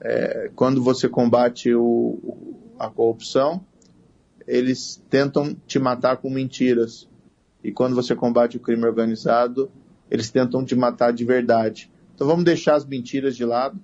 É, 0.00 0.50
quando 0.54 0.80
você 0.80 1.08
combate 1.08 1.74
o, 1.74 2.54
a 2.78 2.88
corrupção, 2.88 3.64
eles 4.46 5.02
tentam 5.10 5.56
te 5.66 5.78
matar 5.78 6.18
com 6.18 6.30
mentiras. 6.30 7.08
E 7.64 7.72
quando 7.72 7.96
você 7.96 8.14
combate 8.14 8.56
o 8.56 8.60
crime 8.60 8.84
organizado, 8.86 9.68
eles 10.10 10.30
tentam 10.30 10.64
te 10.64 10.74
matar 10.74 11.12
de 11.12 11.24
verdade. 11.24 11.90
Então 12.14 12.26
vamos 12.26 12.44
deixar 12.44 12.74
as 12.74 12.84
mentiras 12.84 13.36
de 13.36 13.44
lado 13.44 13.78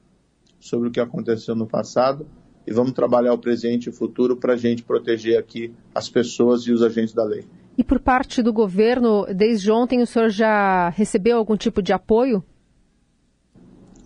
sobre 0.59 0.89
o 0.89 0.91
que 0.91 1.01
aconteceu 1.01 1.55
no 1.55 1.67
passado 1.67 2.27
e 2.67 2.73
vamos 2.73 2.93
trabalhar 2.93 3.33
o 3.33 3.39
presente 3.39 3.87
e 3.87 3.91
o 3.91 3.93
futuro 3.93 4.37
para 4.37 4.55
a 4.55 4.57
gente 4.57 4.83
proteger 4.83 5.39
aqui 5.39 5.73
as 5.95 6.09
pessoas 6.09 6.63
e 6.63 6.73
os 6.73 6.83
agentes 6.83 7.15
da 7.15 7.25
lei. 7.25 7.47
E 7.77 7.85
por 7.85 8.01
parte 8.01 8.43
do 8.43 8.53
governo, 8.53 9.27
desde 9.35 9.71
ontem 9.71 10.01
o 10.01 10.07
senhor 10.07 10.31
já 10.31 10.89
recebeu 10.91 11.37
algum 11.37 11.57
tipo 11.57 11.83
de 11.83 11.93
apoio? 11.93 12.43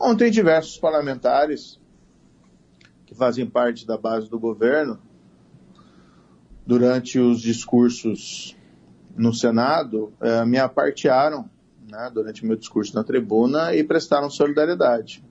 Ontem 0.00 0.30
diversos 0.30 0.78
parlamentares 0.78 1.78
que 3.06 3.14
fazem 3.14 3.46
parte 3.46 3.86
da 3.86 3.96
base 3.96 4.28
do 4.28 4.38
governo, 4.38 4.98
durante 6.66 7.18
os 7.18 7.40
discursos 7.40 8.54
no 9.16 9.32
Senado, 9.32 10.12
eh, 10.20 10.44
me 10.44 10.58
apartearam 10.58 11.48
né, 11.90 12.10
durante 12.12 12.44
meu 12.44 12.56
discurso 12.56 12.94
na 12.94 13.02
tribuna 13.02 13.74
e 13.74 13.82
prestaram 13.82 14.30
solidariedade. 14.30 15.22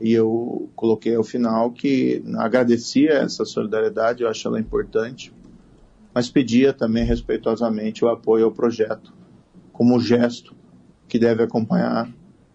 E 0.00 0.12
eu 0.12 0.70
coloquei 0.74 1.14
ao 1.14 1.22
final 1.22 1.70
que 1.70 2.24
agradecia 2.36 3.12
essa 3.12 3.44
solidariedade, 3.44 4.22
eu 4.22 4.28
acho 4.28 4.48
ela 4.48 4.58
importante, 4.58 5.32
mas 6.14 6.28
pedia 6.28 6.72
também 6.72 7.04
respeitosamente 7.04 8.04
o 8.04 8.08
apoio 8.08 8.46
ao 8.46 8.52
projeto, 8.52 9.12
como 9.72 10.00
gesto 10.00 10.54
que 11.06 11.18
deve 11.18 11.42
acompanhar 11.42 12.10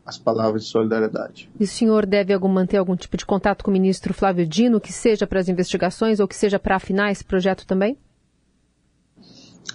as 0.05 0.17
palavras 0.17 0.63
de 0.63 0.69
solidariedade. 0.69 1.49
E 1.59 1.63
o 1.63 1.67
senhor 1.67 2.05
deve 2.05 2.33
algum, 2.33 2.47
manter 2.47 2.77
algum 2.77 2.95
tipo 2.95 3.17
de 3.17 3.25
contato 3.25 3.63
com 3.63 3.69
o 3.69 3.73
ministro 3.73 4.13
Flávio 4.13 4.47
Dino, 4.47 4.79
que 4.79 4.93
seja 4.93 5.27
para 5.27 5.39
as 5.39 5.49
investigações 5.49 6.19
ou 6.19 6.27
que 6.27 6.35
seja 6.35 6.57
para 6.57 6.77
afinar 6.77 7.11
esse 7.11 7.25
projeto 7.25 7.67
também? 7.67 7.97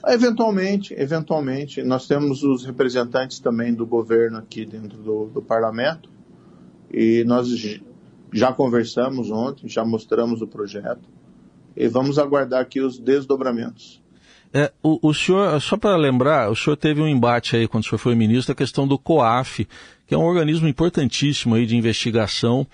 Eventualmente, 0.06 0.94
eventualmente. 0.94 1.82
Nós 1.82 2.06
temos 2.06 2.42
os 2.42 2.64
representantes 2.64 3.38
também 3.38 3.72
do 3.72 3.86
governo 3.86 4.38
aqui 4.38 4.64
dentro 4.64 4.98
do, 4.98 5.26
do 5.26 5.42
parlamento 5.42 6.10
e 6.92 7.24
nós 7.24 7.48
já 8.32 8.52
conversamos 8.52 9.30
ontem, 9.30 9.68
já 9.68 9.84
mostramos 9.84 10.42
o 10.42 10.46
projeto 10.46 11.08
e 11.76 11.88
vamos 11.88 12.18
aguardar 12.18 12.60
aqui 12.60 12.80
os 12.80 12.98
desdobramentos. 12.98 14.02
É, 14.54 14.70
o, 14.82 15.08
o, 15.08 15.14
senhor, 15.14 15.58
só 15.62 15.78
para 15.78 15.96
lembrar, 15.96 16.50
o 16.50 16.56
senhor 16.56 16.76
teve 16.76 17.00
um 17.00 17.08
embate 17.08 17.56
aí 17.56 17.66
quando 17.66 17.84
o 17.84 17.86
senhor 17.86 17.98
foi 17.98 18.14
ministro, 18.14 18.52
a 18.52 18.54
questão 18.54 18.86
do 18.86 18.98
COAF, 18.98 19.66
que 20.06 20.14
é 20.14 20.18
um 20.18 20.24
organismo 20.24 20.68
importantíssimo 20.68 21.54
aí 21.54 21.64
de 21.64 21.74
investigação. 21.74 22.66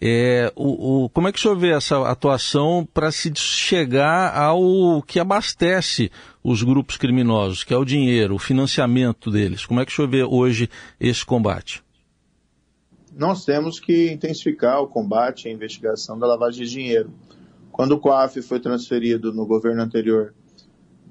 É, 0.00 0.52
o, 0.54 1.04
o, 1.04 1.08
como 1.08 1.26
é 1.26 1.32
que 1.32 1.40
o 1.40 1.42
senhor 1.42 1.56
vê 1.56 1.70
essa 1.70 2.08
atuação 2.08 2.86
para 2.94 3.10
se 3.10 3.32
chegar 3.34 4.32
ao 4.32 5.02
que 5.02 5.18
abastece 5.18 6.10
os 6.42 6.62
grupos 6.62 6.96
criminosos, 6.96 7.64
que 7.64 7.74
é 7.74 7.76
o 7.76 7.84
dinheiro, 7.84 8.36
o 8.36 8.38
financiamento 8.38 9.28
deles? 9.28 9.66
Como 9.66 9.80
é 9.80 9.84
que 9.84 9.90
o 9.90 9.94
senhor 9.94 10.08
vê 10.08 10.22
hoje 10.22 10.70
esse 11.00 11.26
combate? 11.26 11.82
Nós 13.12 13.44
temos 13.44 13.80
que 13.80 14.12
intensificar 14.12 14.80
o 14.80 14.86
combate 14.86 15.46
e 15.46 15.48
a 15.48 15.52
investigação 15.52 16.16
da 16.16 16.28
lavagem 16.28 16.64
de 16.64 16.70
dinheiro. 16.70 17.12
Quando 17.72 17.92
o 17.92 17.98
COAF 17.98 18.40
foi 18.42 18.60
transferido 18.60 19.32
no 19.32 19.44
governo 19.44 19.82
anterior 19.82 20.32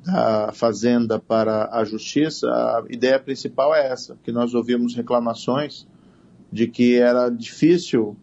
da 0.05 0.53
Fazenda 0.53 1.19
para 1.19 1.69
a 1.73 1.83
Justiça, 1.83 2.47
a 2.47 2.85
ideia 2.89 3.19
principal 3.19 3.75
é 3.75 3.91
essa, 3.91 4.17
que 4.23 4.31
nós 4.31 4.53
ouvimos 4.53 4.95
reclamações 4.95 5.85
de 6.49 6.67
que 6.69 6.95
era 6.95 7.29
difícil 7.29 8.15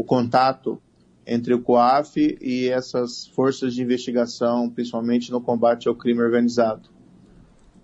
o 0.00 0.04
contato 0.04 0.80
entre 1.26 1.52
o 1.52 1.60
COAF 1.60 2.38
e 2.40 2.70
essas 2.70 3.26
forças 3.26 3.74
de 3.74 3.82
investigação, 3.82 4.70
principalmente 4.70 5.30
no 5.30 5.42
combate 5.42 5.88
ao 5.88 5.94
crime 5.94 6.22
organizado. 6.22 6.88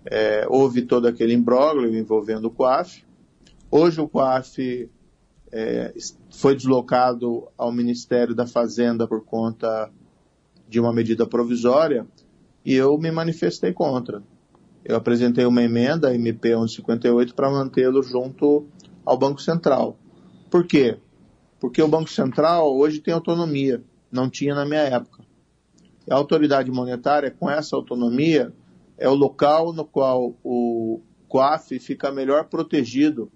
É, 0.03 0.43
houve 0.49 0.81
todo 0.81 1.07
aquele 1.07 1.35
imbróglio 1.35 1.95
envolvendo 1.95 2.45
o 2.45 2.49
COAF. 2.49 3.05
Hoje 3.69 4.01
o 4.01 4.09
COAF 4.09 4.89
é, 5.51 5.93
foi 6.31 6.55
deslocado 6.55 7.49
ao 7.55 7.71
Ministério 7.71 8.33
da 8.33 8.47
Fazenda 8.47 9.07
por 9.07 9.23
conta 9.23 9.91
de 10.67 10.79
uma 10.79 10.91
medida 10.91 11.27
provisória 11.27 12.07
e 12.65 12.73
eu 12.73 12.97
me 12.97 13.11
manifestei 13.11 13.71
contra. 13.73 14.23
Eu 14.83 14.95
apresentei 14.95 15.45
uma 15.45 15.61
emenda, 15.61 16.15
MP 16.15 16.49
1158, 16.49 17.35
para 17.35 17.51
mantê-lo 17.51 18.01
junto 18.01 18.65
ao 19.05 19.19
Banco 19.19 19.39
Central. 19.39 19.99
Por 20.49 20.65
quê? 20.65 20.97
Porque 21.59 21.81
o 21.81 21.87
Banco 21.87 22.09
Central 22.09 22.75
hoje 22.75 22.99
tem 22.99 23.13
autonomia, 23.13 23.83
não 24.11 24.29
tinha 24.29 24.53
na 24.53 24.65
minha 24.65 24.81
época. 24.81 25.23
A 26.09 26.15
autoridade 26.15 26.71
monetária, 26.71 27.31
com 27.31 27.49
essa 27.49 27.75
autonomia, 27.75 28.53
é 28.97 29.09
o 29.09 29.13
local 29.13 29.73
no 29.73 29.83
qual 29.83 30.35
o 30.43 31.01
COAF 31.27 31.79
fica 31.79 32.11
melhor 32.11 32.45
protegido 32.45 33.31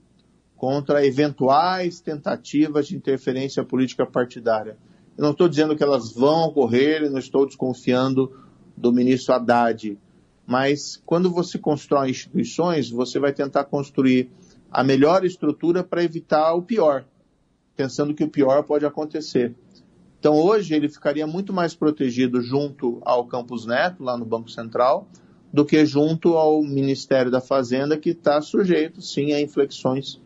contra 0.55 1.05
eventuais 1.05 1.99
tentativas 1.99 2.87
de 2.87 2.95
interferência 2.95 3.63
política 3.63 4.05
partidária. 4.05 4.77
Eu 5.17 5.23
não 5.23 5.31
estou 5.31 5.49
dizendo 5.49 5.75
que 5.75 5.83
elas 5.83 6.13
vão 6.13 6.43
ocorrer, 6.43 7.09
não 7.09 7.19
estou 7.19 7.45
desconfiando 7.45 8.31
do 8.77 8.93
ministro 8.93 9.33
Haddad. 9.33 9.97
Mas 10.45 11.01
quando 11.05 11.29
você 11.29 11.57
constrói 11.57 12.11
instituições, 12.11 12.89
você 12.89 13.19
vai 13.19 13.33
tentar 13.33 13.65
construir 13.65 14.29
a 14.71 14.83
melhor 14.83 15.25
estrutura 15.25 15.83
para 15.83 16.03
evitar 16.03 16.53
o 16.53 16.61
pior, 16.61 17.05
pensando 17.81 18.13
que 18.13 18.23
o 18.23 18.29
pior 18.29 18.61
pode 18.63 18.85
acontecer. 18.85 19.55
Então 20.19 20.35
hoje 20.35 20.75
ele 20.75 20.87
ficaria 20.87 21.25
muito 21.25 21.51
mais 21.51 21.73
protegido 21.73 22.39
junto 22.39 23.01
ao 23.03 23.25
Campus 23.25 23.65
Neto, 23.65 24.03
lá 24.03 24.15
no 24.15 24.23
Banco 24.23 24.51
Central, 24.51 25.07
do 25.51 25.65
que 25.65 25.83
junto 25.83 26.37
ao 26.37 26.61
Ministério 26.61 27.31
da 27.31 27.41
Fazenda, 27.41 27.97
que 27.97 28.11
está 28.11 28.39
sujeito, 28.39 29.01
sim, 29.01 29.33
a 29.33 29.41
inflexões 29.41 30.21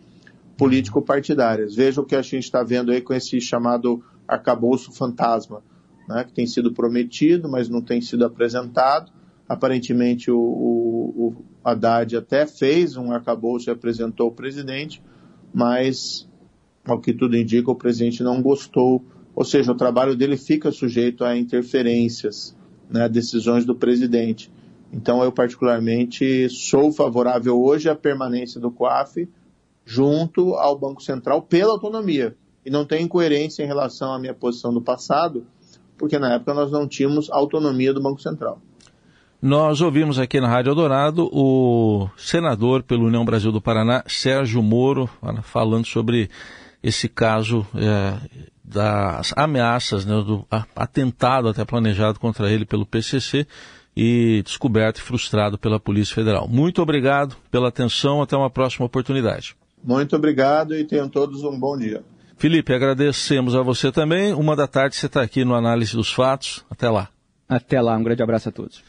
político-partidárias. 0.57 1.73
Veja 1.75 2.01
o 2.01 2.05
que 2.05 2.15
a 2.15 2.21
gente 2.21 2.43
está 2.43 2.61
vendo 2.61 2.91
aí 2.91 2.99
com 2.99 3.13
esse 3.13 3.39
chamado 3.39 4.03
arcabouço 4.27 4.91
fantasma 4.91 5.63
né, 6.09 6.25
que 6.25 6.33
tem 6.33 6.45
sido 6.45 6.73
prometido, 6.73 7.47
mas 7.47 7.69
não 7.69 7.81
tem 7.81 8.01
sido 8.01 8.25
apresentado. 8.25 9.13
Aparentemente, 9.47 10.29
o, 10.29 10.37
o, 10.37 11.27
o 11.27 11.35
Haddad 11.63 12.17
até 12.17 12.45
fez 12.45 12.97
um 12.97 13.13
arcabouço 13.13 13.69
e 13.69 13.71
apresentou 13.71 14.27
o 14.27 14.31
presidente, 14.33 15.01
mas, 15.53 16.27
ao 16.85 16.99
que 16.99 17.13
tudo 17.13 17.35
indica, 17.35 17.71
o 17.71 17.75
presidente 17.75 18.23
não 18.23 18.41
gostou. 18.41 19.03
Ou 19.35 19.43
seja, 19.43 19.71
o 19.71 19.75
trabalho 19.75 20.15
dele 20.15 20.37
fica 20.37 20.71
sujeito 20.71 21.23
a 21.23 21.37
interferências, 21.37 22.55
né, 22.89 23.09
decisões 23.09 23.65
do 23.65 23.75
presidente. 23.75 24.51
Então, 24.93 25.23
eu, 25.23 25.31
particularmente, 25.31 26.47
sou 26.49 26.91
favorável 26.91 27.61
hoje 27.61 27.89
à 27.89 27.95
permanência 27.95 28.61
do 28.61 28.71
COAF 28.71 29.27
junto 29.83 30.55
ao 30.55 30.77
Banco 30.77 31.01
Central 31.01 31.41
pela 31.41 31.73
autonomia. 31.73 32.35
E 32.65 32.69
não 32.69 32.85
tem 32.85 33.03
incoerência 33.03 33.63
em 33.63 33.67
relação 33.67 34.13
à 34.13 34.19
minha 34.19 34.33
posição 34.33 34.71
no 34.71 34.81
passado, 34.81 35.45
porque 35.97 36.17
na 36.17 36.33
época 36.33 36.53
nós 36.53 36.71
não 36.71 36.87
tínhamos 36.87 37.29
autonomia 37.29 37.93
do 37.93 38.01
Banco 38.01 38.21
Central. 38.21 38.59
Nós 39.41 39.81
ouvimos 39.81 40.17
aqui 40.17 40.39
na 40.39 40.47
Rádio 40.47 40.71
Eldorado 40.71 41.29
o 41.31 42.09
senador 42.17 42.81
pelo 42.81 43.05
União 43.05 43.23
Brasil 43.23 43.51
do 43.51 43.61
Paraná, 43.61 44.03
Sérgio 44.07 44.63
Moro, 44.63 45.07
falando 45.43 45.85
sobre 45.85 46.29
esse 46.85 47.09
caso 47.09 47.65
é, 47.73 48.15
das 48.63 49.33
ameaças, 49.35 50.05
né, 50.05 50.13
do 50.21 50.45
atentado 50.75 51.49
até 51.49 51.65
planejado 51.65 52.19
contra 52.19 52.51
ele 52.51 52.63
pelo 52.63 52.85
PCC 52.85 53.47
e 53.97 54.43
descoberto 54.45 54.99
e 54.99 55.01
frustrado 55.01 55.57
pela 55.57 55.79
Polícia 55.79 56.13
Federal. 56.13 56.47
Muito 56.47 56.83
obrigado 56.83 57.35
pela 57.49 57.69
atenção, 57.69 58.21
até 58.21 58.37
uma 58.37 58.51
próxima 58.51 58.85
oportunidade. 58.85 59.55
Muito 59.83 60.15
obrigado 60.15 60.75
e 60.75 60.83
tenham 60.83 61.09
todos 61.09 61.43
um 61.43 61.59
bom 61.59 61.75
dia. 61.75 62.03
Felipe, 62.37 62.71
agradecemos 62.71 63.55
a 63.55 63.63
você 63.63 63.91
também. 63.91 64.31
Uma 64.33 64.55
da 64.55 64.67
tarde 64.67 64.95
você 64.95 65.07
está 65.07 65.23
aqui 65.23 65.43
no 65.43 65.55
Análise 65.55 65.95
dos 65.95 66.13
Fatos. 66.13 66.63
Até 66.69 66.87
lá. 66.87 67.09
Até 67.49 67.81
lá, 67.81 67.97
um 67.97 68.03
grande 68.03 68.21
abraço 68.21 68.49
a 68.49 68.51
todos. 68.51 68.83